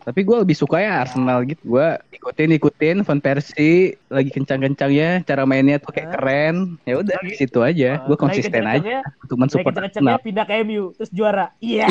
Tapi 0.00 0.20
gua 0.22 0.40
lebih 0.40 0.54
suka 0.54 0.78
ya 0.78 1.00
Arsenal 1.00 1.44
gitu. 1.44 1.60
Gua 1.66 2.00
ikutin 2.10 2.50
ikutin 2.52 2.96
Van 3.00 3.20
Persie 3.20 3.78
lagi 4.06 4.30
kencang-kencangnya, 4.30 5.22
cara 5.22 5.44
mainnya 5.44 5.76
tuh 5.76 5.92
kayak 5.92 6.08
Ah. 6.08 6.12
keren. 6.14 6.54
Ya 6.82 6.94
udah 6.96 7.18
di 7.20 7.34
situ 7.34 7.60
aja. 7.60 8.00
Gua 8.02 8.16
Lagi 8.16 8.22
konsisten 8.22 8.64
aja 8.64 9.04
untuk 9.18 9.36
mensupport 9.36 9.70
kenceng-kencengnya 9.70 10.14
Arsenal. 10.14 10.24
pindah 10.24 10.44
ke 10.44 10.54
MU 10.62 10.84
terus 10.94 11.10
juara. 11.10 11.46
Iya. 11.60 11.86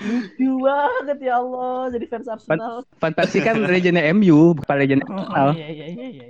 Lucu 0.00 0.50
banget 0.60 1.18
ya 1.20 1.34
Allah 1.36 1.92
jadi 1.92 2.04
fans 2.08 2.28
Arsenal. 2.28 2.74
Van 2.98 3.12
Persie 3.12 3.40
kan 3.40 3.56
legendnya 3.60 4.04
MU, 4.12 4.56
bukan 4.56 4.76
legenda 4.76 5.04
Oh, 5.06 5.16
Arsenal. 5.16 5.48
iya 5.54 5.68
iya 5.68 5.86
iya 5.88 6.06
iya. 6.10 6.26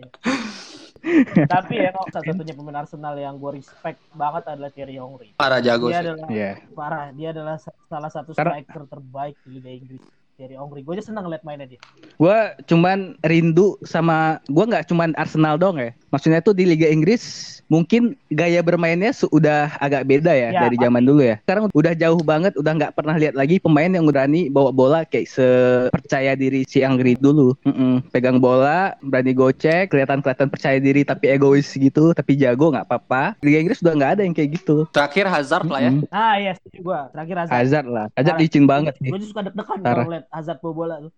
Tapi 1.47 1.75
ya 1.77 1.91
kalau 1.91 2.09
satu-satunya 2.11 2.53
pemain 2.53 2.79
Arsenal 2.79 3.15
yang 3.15 3.35
gue 3.35 3.51
respect 3.55 3.99
banget 4.13 4.45
adalah 4.47 4.69
Thierry 4.69 4.97
Henry. 4.97 5.33
Parah 5.35 5.59
jago 5.59 5.89
Dia 5.89 5.95
sih. 5.95 6.05
adalah 6.07 6.29
Iya. 6.29 6.53
parah. 6.71 7.07
Dia 7.11 7.29
adalah 7.31 7.57
sa- 7.57 7.77
salah 7.87 8.09
satu 8.09 8.31
Karena- 8.33 8.61
striker 8.61 8.83
terbaik 8.87 9.37
di 9.43 9.51
Liga 9.53 9.71
Inggris. 9.71 10.03
Thierry 10.35 10.57
Henry. 10.57 10.81
Gue 10.81 10.95
aja 10.95 11.05
seneng 11.05 11.25
ngeliat 11.25 11.43
mainnya 11.43 11.67
dia. 11.67 11.81
Gua 12.17 12.39
cuman 12.63 12.99
rindu 13.21 13.77
sama 13.83 14.41
gua 14.47 14.65
nggak 14.67 14.89
cuman 14.89 15.13
Arsenal 15.15 15.57
dong 15.57 15.77
ya. 15.77 15.93
Maksudnya 16.11 16.43
tuh 16.43 16.55
di 16.55 16.67
Liga 16.67 16.91
Inggris 16.91 17.23
mungkin 17.71 18.19
gaya 18.35 18.61
bermainnya 18.67 19.15
sudah 19.15 19.79
agak 19.79 20.03
beda 20.11 20.35
ya, 20.35 20.51
Ya, 20.51 20.67
dari 20.67 20.75
zaman 20.75 21.07
dulu 21.07 21.23
ya. 21.23 21.39
Sekarang 21.47 21.71
udah 21.71 21.95
jauh 21.95 22.19
banget, 22.27 22.53
udah 22.59 22.73
nggak 22.75 22.99
pernah 22.99 23.15
lihat 23.15 23.39
lagi 23.39 23.63
pemain 23.63 23.87
yang 23.87 24.03
berani 24.11 24.51
bawa 24.51 24.75
bola 24.75 25.07
kayak 25.07 25.31
sepercaya 25.31 26.35
diri 26.35 26.67
si 26.67 26.83
Angri 26.83 27.15
dulu. 27.15 27.55
Mm-mm. 27.63 28.03
Pegang 28.11 28.43
bola, 28.43 28.99
berani 28.99 29.31
gocek, 29.31 29.95
kelihatan-kelihatan 29.95 30.51
percaya 30.51 30.83
diri 30.83 31.07
tapi 31.07 31.31
egois 31.31 31.71
gitu, 31.71 32.11
tapi 32.11 32.35
jago 32.35 32.75
nggak 32.75 32.91
apa-apa. 32.91 33.39
Liga 33.47 33.63
Inggris 33.63 33.79
udah 33.87 33.95
nggak 33.95 34.13
ada 34.19 34.23
yang 34.27 34.35
kayak 34.35 34.59
gitu. 34.59 34.91
Terakhir 34.91 35.31
Hazard 35.31 35.71
lah 35.71 35.81
ya. 35.81 35.93
Ah 36.11 36.35
iya 36.43 36.53
setuju 36.59 36.91
gue. 36.91 37.01
Terakhir 37.15 37.37
Hazard. 37.47 37.55
Hazard 37.55 37.87
lah, 37.87 38.07
Hazard 38.19 38.35
Parah. 38.35 38.43
licin 38.43 38.65
banget 38.67 38.95
sih. 38.99 39.11
Gue 39.15 39.21
juga 39.23 39.31
suka 39.31 39.41
deg-degan 39.47 39.79
kalau 39.79 40.07
ngeliat 40.11 40.27
Hazard 40.35 40.59
bawa 40.59 40.75
bola 40.75 40.95
tuh. 41.07 41.13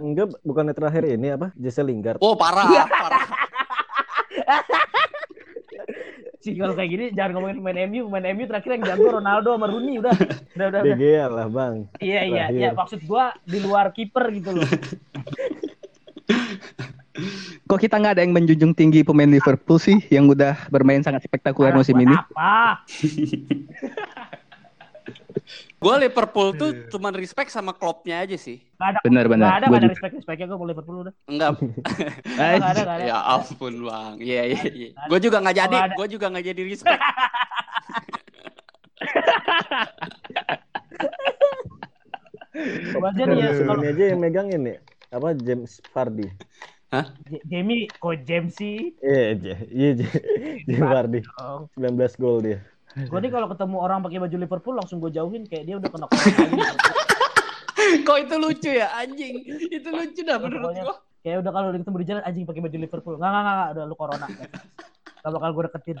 Enggak, 0.00 0.32
bukannya 0.48 0.72
terakhir 0.72 1.02
ini 1.04 1.28
apa? 1.36 1.52
Jesse 1.60 1.84
Lingard. 1.84 2.16
Oh 2.24 2.32
parah, 2.32 2.88
parah. 2.88 3.24
Sih 6.44 6.56
kalau 6.56 6.72
kayak 6.72 6.90
gini 6.90 7.04
jangan 7.12 7.36
ngomongin 7.36 7.56
pemain 7.60 7.78
MU, 7.84 8.08
pemain 8.08 8.32
MU 8.32 8.44
terakhir 8.48 8.70
yang 8.80 8.84
jago 8.88 9.20
Ronaldo 9.20 9.50
sama 9.52 9.68
Rooney 9.68 10.00
udah. 10.00 10.16
Udah 10.56 10.66
udah. 10.72 10.80
Gea 10.96 11.26
lah 11.28 11.46
bang. 11.52 11.84
Iya 12.00 12.20
iya 12.24 12.44
iya 12.48 12.68
maksud 12.72 13.04
gua 13.04 13.36
di 13.44 13.60
luar 13.60 13.92
kiper 13.92 14.24
gitu 14.32 14.56
loh. 14.56 14.64
Kok 17.68 17.78
kita 17.78 18.00
nggak 18.00 18.14
ada 18.16 18.22
yang 18.24 18.32
menjunjung 18.32 18.72
tinggi 18.72 19.04
pemain 19.04 19.28
Liverpool 19.28 19.76
sih 19.76 20.00
yang 20.08 20.26
udah 20.32 20.56
bermain 20.72 21.04
sangat 21.04 21.28
spektakuler 21.28 21.76
musim 21.76 21.94
ini? 22.00 22.16
Apa? 22.16 22.80
Gue 25.76 25.94
Liverpool 25.98 26.52
tuh 26.52 26.70
cuman 26.88 27.12
respect 27.12 27.48
sama 27.48 27.72
klubnya 27.72 28.20
aja 28.20 28.36
sih. 28.36 28.60
Gak 28.76 28.88
ada, 28.92 28.98
Bener 29.00 29.24
bener. 29.26 29.46
gak 29.46 29.56
ada, 29.56 29.66
Gua 29.66 29.72
gak 29.72 29.78
ada 29.78 29.82
juga. 29.82 29.94
respect 29.96 30.12
respectnya 30.16 30.46
gue 30.46 30.56
mau 30.56 30.68
Liverpool 30.68 30.96
udah. 31.00 31.14
Enggak. 31.26 31.50
Gak 32.38 32.48
ada, 32.60 32.80
gak 32.80 32.96
ada. 32.96 33.04
ya 33.04 33.18
ampun 33.32 33.74
bang. 33.82 34.14
Iya 34.18 34.42
iya 34.46 34.62
iya. 34.70 34.88
Gue 35.06 35.18
juga 35.18 35.36
nggak 35.38 35.56
jadi. 35.56 35.76
Gue 35.96 36.06
juga 36.06 36.26
nggak 36.28 36.44
jadi 36.46 36.62
respect. 36.62 37.00
Wajar 43.00 43.26
ya, 43.30 43.48
ini 43.54 43.86
aja 43.86 44.04
yang 44.10 44.20
megang 44.20 44.48
ini 44.50 44.74
apa 45.10 45.32
James 45.34 45.78
Vardy. 45.90 46.28
J- 47.30 47.42
Jamie, 47.46 47.86
kok 47.86 48.18
James 48.26 48.50
sih? 48.52 48.90
Iya, 48.98 49.38
iya 49.70 49.90
James 50.66 50.82
Vardy. 50.82 51.20
Oh. 51.38 51.70
19 51.78 51.94
gol 52.18 52.38
dia. 52.42 52.58
Gue 52.90 53.18
nih 53.18 53.30
kalau 53.30 53.46
ketemu 53.46 53.76
orang 53.78 53.98
pakai 54.00 54.18
baju 54.18 54.36
Liverpool 54.36 54.74
langsung 54.74 54.98
gue 54.98 55.10
jauhin 55.10 55.46
kayak 55.46 55.64
dia 55.64 55.76
udah 55.76 55.88
kena 55.88 56.06
aja. 56.06 56.26
Kok 58.06 58.18
itu 58.20 58.34
lucu 58.36 58.70
ya 58.70 58.88
anjing? 58.92 59.34
Itu 59.68 59.88
lucu 59.88 60.20
dah 60.20 60.36
menurut 60.36 60.74
Pokoknya- 60.74 60.84
gue. 60.84 60.96
Kayak 61.20 61.36
udah 61.38 61.52
kalau 61.52 61.68
ketemu 61.70 61.96
di 61.96 62.06
jalan 62.06 62.22
anjing 62.24 62.44
pakai 62.44 62.60
baju 62.60 62.76
Liverpool. 62.76 63.14
Enggak 63.14 63.30
enggak 63.30 63.44
enggak, 63.44 63.68
udah 63.70 63.84
lu 63.84 63.94
corona. 63.94 64.26
Gak 65.20 65.30
bakal 65.30 65.50
gue 65.52 65.62
deketin. 65.68 65.98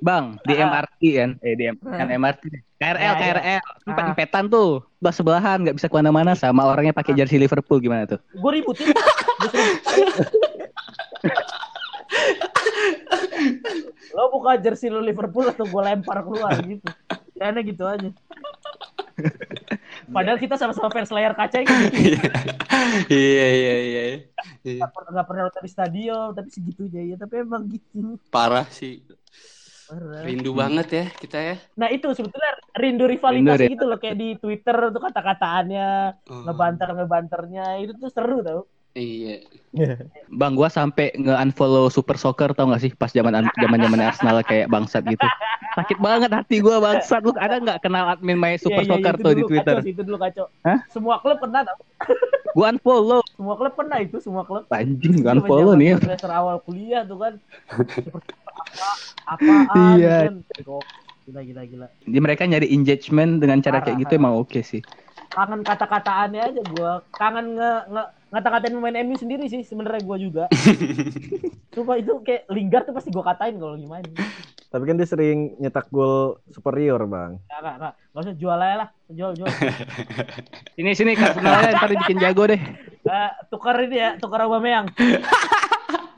Bang, 0.00 0.24
di 0.40 0.54
Ah. 0.54 0.64
MRT 0.66 1.00
kan? 1.12 1.30
Eh, 1.38 1.54
di 1.54 1.64
M- 1.68 1.76
kan 1.78 2.08
MRT. 2.08 2.42
KRL, 2.74 2.96
Ya, 2.96 3.12
ya. 3.12 3.20
KRL. 3.36 3.60
Lu 3.84 3.92
Ah. 3.92 4.16
petan 4.16 4.44
tuh. 4.48 4.80
Bah 4.96 5.12
sebelahan, 5.12 5.60
nggak 5.60 5.76
bisa 5.76 5.86
ke 5.86 5.94
mana-mana 5.94 6.32
sama 6.32 6.64
orangnya 6.64 6.90
pakai 6.90 7.12
jersey 7.12 7.36
Liverpool 7.36 7.78
gimana 7.78 8.08
tuh? 8.08 8.16
Gue 8.32 8.50
ributin. 8.56 8.96
Lo 14.14 14.30
buka 14.34 14.58
jersey 14.60 14.90
lo 14.90 15.00
Liverpool 15.00 15.48
atau 15.48 15.64
gue 15.64 15.82
lempar 15.82 16.22
keluar 16.24 16.54
gitu. 16.64 16.86
Kayaknya 17.38 17.60
gitu 17.64 17.84
aja. 17.88 18.10
Padahal 20.10 20.38
kita 20.40 20.58
sama-sama 20.58 20.90
fans 20.90 21.12
layar 21.14 21.32
kaca 21.36 21.62
gitu. 21.62 21.84
Iya 23.08 23.46
iya 23.54 23.76
iya. 23.80 24.02
Iya. 24.64 24.82
Gak, 24.84 24.90
pernah, 24.92 25.22
pernah 25.24 25.42
nonton 25.46 25.62
di 25.62 25.70
stadion, 25.70 26.34
tapi 26.34 26.48
segitunya 26.50 27.14
ya. 27.14 27.16
Tapi 27.20 27.34
emang 27.40 27.68
gitu. 27.70 28.18
Parah 28.28 28.66
sih. 28.68 29.00
Parah. 29.86 30.22
Rindu 30.22 30.54
banget 30.54 30.86
ya 30.90 31.04
kita 31.18 31.38
ya. 31.38 31.56
Nah 31.74 31.90
itu 31.90 32.06
sebetulnya 32.14 32.52
rindu 32.78 33.10
rivalitas 33.10 33.58
Rindu, 33.58 33.72
gitu 33.74 33.84
loh 33.90 33.98
kayak 33.98 34.16
di 34.18 34.28
Twitter 34.38 34.76
tuh 34.94 35.02
kata-kataannya 35.02 35.88
Oh, 36.30 36.46
ngebanter 36.46 36.88
ngebanternya 36.94 37.82
itu 37.82 37.92
tuh 37.98 38.10
seru 38.10 38.38
tau. 38.42 38.70
Iya. 38.90 39.46
Bang, 40.34 40.58
gua 40.58 40.66
sampai 40.66 41.14
nge-unfollow 41.14 41.86
Super 41.94 42.18
Soccer 42.18 42.50
tau 42.58 42.66
gak 42.74 42.82
sih 42.82 42.90
pas 42.90 43.06
zaman 43.14 43.30
zaman 43.54 43.78
zaman 43.78 44.00
Arsenal 44.02 44.42
kayak 44.42 44.66
bangsat 44.66 45.06
gitu. 45.06 45.22
Sakit 45.78 46.02
banget 46.02 46.34
hati 46.34 46.58
gua 46.58 46.82
bangsat. 46.82 47.22
Lu 47.22 47.30
ada 47.38 47.62
nggak 47.62 47.86
kenal 47.86 48.10
admin 48.10 48.42
Super 48.58 48.82
Iya, 48.82 48.90
iya, 48.90 48.90
Soccer 48.90 49.14
itu 49.14 49.22
tuh 49.22 49.32
di 49.38 49.42
Twitter? 49.46 49.76
Kacau, 49.78 49.92
itu 49.94 50.02
dulu 50.02 50.18
kacau. 50.18 50.46
Hah? 50.66 50.78
Semua 50.90 51.22
klub 51.22 51.38
pernah 51.38 51.62
tau. 51.62 51.78
Gua 52.50 52.66
unfollow. 52.74 53.22
Semua 53.38 53.54
klub 53.54 53.74
pernah 53.78 53.98
itu 54.02 54.16
semua 54.18 54.42
klub. 54.42 54.66
Anjing, 54.74 55.22
gua 55.22 55.38
unfollow 55.38 55.78
nih. 55.78 55.94
semester 56.02 56.30
awal 56.34 56.58
kuliah 56.66 57.06
tuh 57.06 57.18
kan. 57.22 57.34
Apa 59.30 59.52
apaan 59.70 59.96
Iya. 60.02 60.16
kan. 60.26 60.34
Gila 61.30 61.40
gila 61.46 61.62
gila. 61.62 61.86
Jadi 62.10 62.18
mereka 62.18 62.42
nyari 62.42 62.66
engagement 62.74 63.38
dengan 63.38 63.62
cara 63.62 63.86
kayak 63.86 64.02
gitu 64.02 64.18
emang 64.18 64.34
oke 64.34 64.58
sih. 64.66 64.82
Kangen 65.30 65.62
kata-kataannya 65.62 66.42
aja 66.42 66.62
gua. 66.74 66.92
Kangen 67.14 67.54
nge, 67.54 67.72
nge 67.86 68.02
ngata-ngatain 68.30 68.74
pemain 68.74 68.98
MU 69.06 69.14
sendiri 69.14 69.46
sih 69.46 69.62
sebenarnya 69.62 70.02
gua 70.02 70.16
juga. 70.18 70.44
Sumpah 71.74 71.96
itu 72.02 72.18
kayak 72.26 72.50
Lingard 72.50 72.84
tuh 72.90 72.94
pasti 72.98 73.14
gua 73.14 73.24
katain 73.30 73.56
kalau 73.62 73.78
lagi 73.78 73.86
main. 73.86 74.06
Tapi 74.70 74.82
kan 74.86 74.94
dia 74.98 75.06
sering 75.06 75.58
nyetak 75.58 75.90
gol 75.90 76.38
superior, 76.50 77.02
Bang. 77.06 77.42
Nggak, 77.46 77.58
nggak, 77.58 77.74
nggak. 77.78 77.94
Nggak 78.10 78.22
usah 78.22 78.34
jual 78.38 78.58
aja 78.58 78.76
lah. 78.78 78.88
Jual, 79.10 79.32
jual. 79.34 79.50
Sini 80.78 80.90
sini 80.94 81.12
kartunya 81.18 81.74
ntar 81.74 81.90
dibikin 81.90 82.18
jago 82.22 82.42
deh. 82.46 82.60
Eh, 83.02 83.30
tukar 83.50 83.74
ini 83.82 83.98
ya, 83.98 84.10
tukar 84.18 84.46
Aubameyang. 84.46 84.86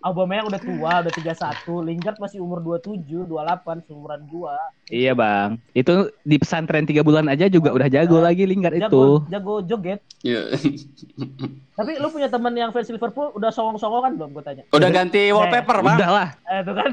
Aubameyang 0.02 0.50
udah 0.50 0.58
tua, 0.58 0.92
udah 1.06 1.12
31. 1.14 1.86
Lingard 1.86 2.18
masih 2.18 2.42
umur 2.42 2.58
27, 2.58 3.22
28, 3.22 3.86
seumuran 3.86 4.26
gua. 4.26 4.58
Iya 4.90 5.14
bang, 5.14 5.62
itu 5.72 6.10
di 6.26 6.36
pesantren 6.36 6.82
tiga 6.82 7.06
bulan 7.06 7.30
aja 7.30 7.46
juga 7.46 7.70
udah 7.70 7.86
jago 7.86 8.18
lagi 8.18 8.42
Lingard 8.42 8.74
itu. 8.74 8.82
Jago, 8.82 9.30
jago 9.30 9.54
joget. 9.62 10.02
Iya. 10.26 10.58
Tapi 11.78 12.02
lu 12.02 12.10
punya 12.10 12.26
teman 12.26 12.50
yang 12.52 12.74
fans 12.74 12.90
Liverpool 12.90 13.30
udah 13.32 13.54
songong-songongan 13.54 14.18
belum 14.18 14.30
gua 14.34 14.42
tanya? 14.42 14.66
Udah 14.74 14.90
ganti 14.90 15.30
wallpaper, 15.30 15.78
Bang. 15.80 15.96
Udah 15.96 16.10
lah, 16.10 16.28
Eh, 16.50 16.58
itu 16.60 16.72
kan. 16.74 16.90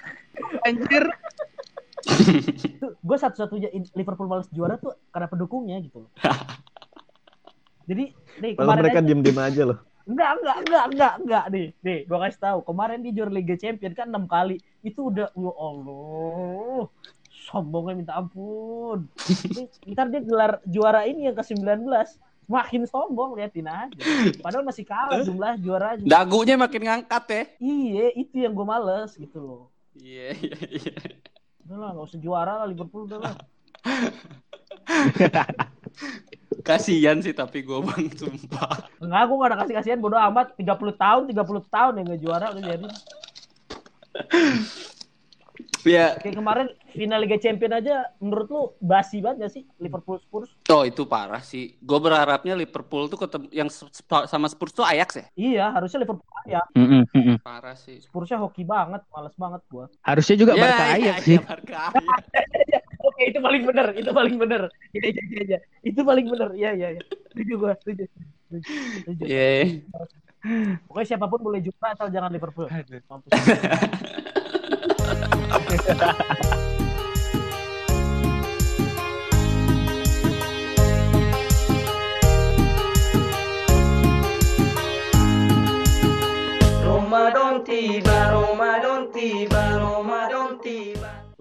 anjir. 0.66 1.04
gue 3.06 3.16
satu-satunya 3.20 3.68
Liverpool 3.92 4.24
males 4.24 4.48
juara 4.48 4.80
tuh 4.80 4.96
karena 5.12 5.28
pendukungnya 5.28 5.76
gitu 5.84 6.08
loh. 6.08 6.10
Jadi 7.84 8.16
nih 8.40 8.52
Malah 8.56 8.64
kemarin 8.64 8.80
mereka 8.80 9.00
aja, 9.00 9.06
diem-diem 9.06 9.38
aja 9.38 9.62
loh. 9.68 9.78
Enggak 10.10 10.30
enggak 10.40 10.56
enggak 10.66 10.84
enggak 10.90 11.14
enggak. 11.22 11.44
Nih 11.54 11.66
nih 11.80 11.98
gue 12.04 12.18
kasih 12.18 12.40
tahu. 12.42 12.58
Kemarin 12.66 13.00
di 13.00 13.10
juara 13.14 13.32
Liga 13.32 13.54
Champion 13.54 13.94
kan 13.94 14.10
enam 14.10 14.26
kali. 14.26 14.58
Itu 14.82 15.14
udah 15.14 15.30
ya 15.32 15.52
Allah. 15.54 16.90
Sombongnya 17.30 17.94
minta 17.96 18.12
ampun. 18.18 19.08
Ini, 19.26 19.62
ntar 19.94 20.12
dia 20.12 20.20
gelar 20.20 20.52
juara 20.68 21.08
ini 21.08 21.30
yang 21.30 21.36
ke 21.38 21.44
19 21.46 21.86
makin 22.50 22.82
sombong 22.84 23.38
liatin 23.38 23.70
aja. 23.70 24.02
Padahal 24.42 24.66
masih 24.66 24.82
kalah 24.82 25.22
jumlah 25.22 25.54
juaranya. 25.62 26.04
Dagunya 26.04 26.58
makin 26.58 26.82
ngangkat 26.82 27.24
ya. 27.30 27.42
iya 27.62 28.06
itu 28.18 28.42
yang 28.42 28.52
gue 28.52 28.66
males 28.66 29.14
gitu 29.14 29.38
loh. 29.38 29.62
Iya 29.94 30.34
iya 30.38 30.58
iya. 30.70 30.94
udah 31.70 31.78
lah 31.78 31.90
nggak 31.94 32.06
usah 32.10 32.18
juara 32.18 32.52
lah 32.58 32.66
Liverpool 32.66 33.06
udah 33.06 33.22
lah 33.22 33.34
Kasian 36.60 37.18
sih 37.24 37.32
tapi 37.32 37.62
gue 37.62 37.78
bang 37.80 38.06
sumpah. 38.12 38.88
Enggak, 39.00 39.22
gue 39.26 39.36
gak 39.36 39.48
ada 39.50 39.56
kasih 39.64 39.74
kasihan 39.80 40.00
bodo 40.00 40.16
amat 40.18 40.54
30 40.54 40.66
tahun, 40.94 41.22
30 41.30 41.66
tahun 41.66 41.92
yang 41.98 42.06
gak 42.12 42.20
juara 42.22 42.46
udah 42.52 42.62
jadi. 42.62 42.86
Ya, 45.80 46.12
Kayak 46.20 46.36
kemarin 46.36 46.66
final 46.92 47.24
Liga 47.24 47.40
Champion 47.40 47.72
aja 47.72 48.04
menurut 48.20 48.48
lu 48.52 48.62
basi 48.84 49.24
banget 49.24 49.48
gak 49.48 49.52
sih 49.56 49.62
Liverpool 49.80 50.20
Spurs? 50.20 50.52
oh 50.68 50.84
itu 50.84 51.08
parah 51.08 51.40
sih. 51.40 51.72
Gue 51.80 51.96
berharapnya 51.96 52.52
Liverpool 52.52 53.08
tuh 53.08 53.16
ketemu 53.16 53.48
yang 53.48 53.68
sama 54.28 54.46
Spurs 54.52 54.76
tuh 54.76 54.84
Ajax 54.84 55.16
ya. 55.16 55.26
Iya, 55.32 55.64
harusnya 55.72 56.04
Liverpool 56.04 56.28
ya. 56.44 56.60
Mm-mm, 56.76 57.08
mm-mm. 57.16 57.36
Parah 57.40 57.72
sih. 57.80 57.96
Spursnya 58.04 58.36
hoki 58.36 58.60
banget, 58.68 59.00
males 59.08 59.32
banget 59.40 59.60
gua. 59.72 59.88
Harusnya 60.04 60.36
juga 60.36 60.52
Ya, 60.52 60.60
Barca 60.60 60.84
iya, 60.84 60.92
Ajax 60.92 61.00
iya, 61.00 61.24
sih. 61.24 61.36
Barca 61.40 61.78
Ajax. 61.96 62.84
Itu 63.30 63.38
paling 63.44 63.62
bener, 63.68 63.86
itu 64.00 64.10
paling 64.16 64.36
bener. 64.40 64.62
Iya, 64.96 65.08
iya, 65.12 65.22
iya, 65.28 65.42
iya. 65.44 65.58
Itu 65.84 66.00
paling 66.00 66.24
bener. 66.24 66.56
Iya, 66.56 66.70
iya, 66.72 66.88
iya. 66.96 67.02
Setuju 67.32 67.52
gua, 67.60 67.72
setuju. 67.76 68.04
Setuju. 68.48 68.72
setuju. 69.04 69.22
Iya. 69.28 69.84
Pokoknya 70.88 71.06
siapa 71.06 71.28
pun 71.28 71.40
boleh 71.44 71.60
juara 71.60 71.92
asal 71.92 72.08
jangan 72.08 72.32
Liverpool. 72.32 72.64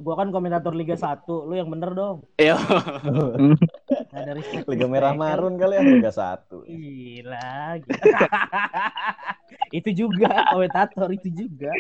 Gua 0.10 0.18
kan 0.18 0.34
komentator 0.34 0.74
Liga 0.74 0.98
1, 1.06 1.22
lu 1.30 1.54
yang 1.54 1.70
bener 1.70 1.94
dong. 1.94 2.26
Iya. 2.42 2.58
Respect. 4.34 4.66
Liga 4.66 4.90
Merah 4.90 5.14
Marun 5.14 5.54
kali 5.54 5.78
ya, 5.78 5.86
Liga 5.86 6.10
1. 6.10 6.50
Gila, 6.66 7.78
gila. 7.78 8.18
itu 9.78 9.90
juga 9.94 10.50
komentator 10.50 11.14
itu 11.14 11.30
juga. 11.30 11.78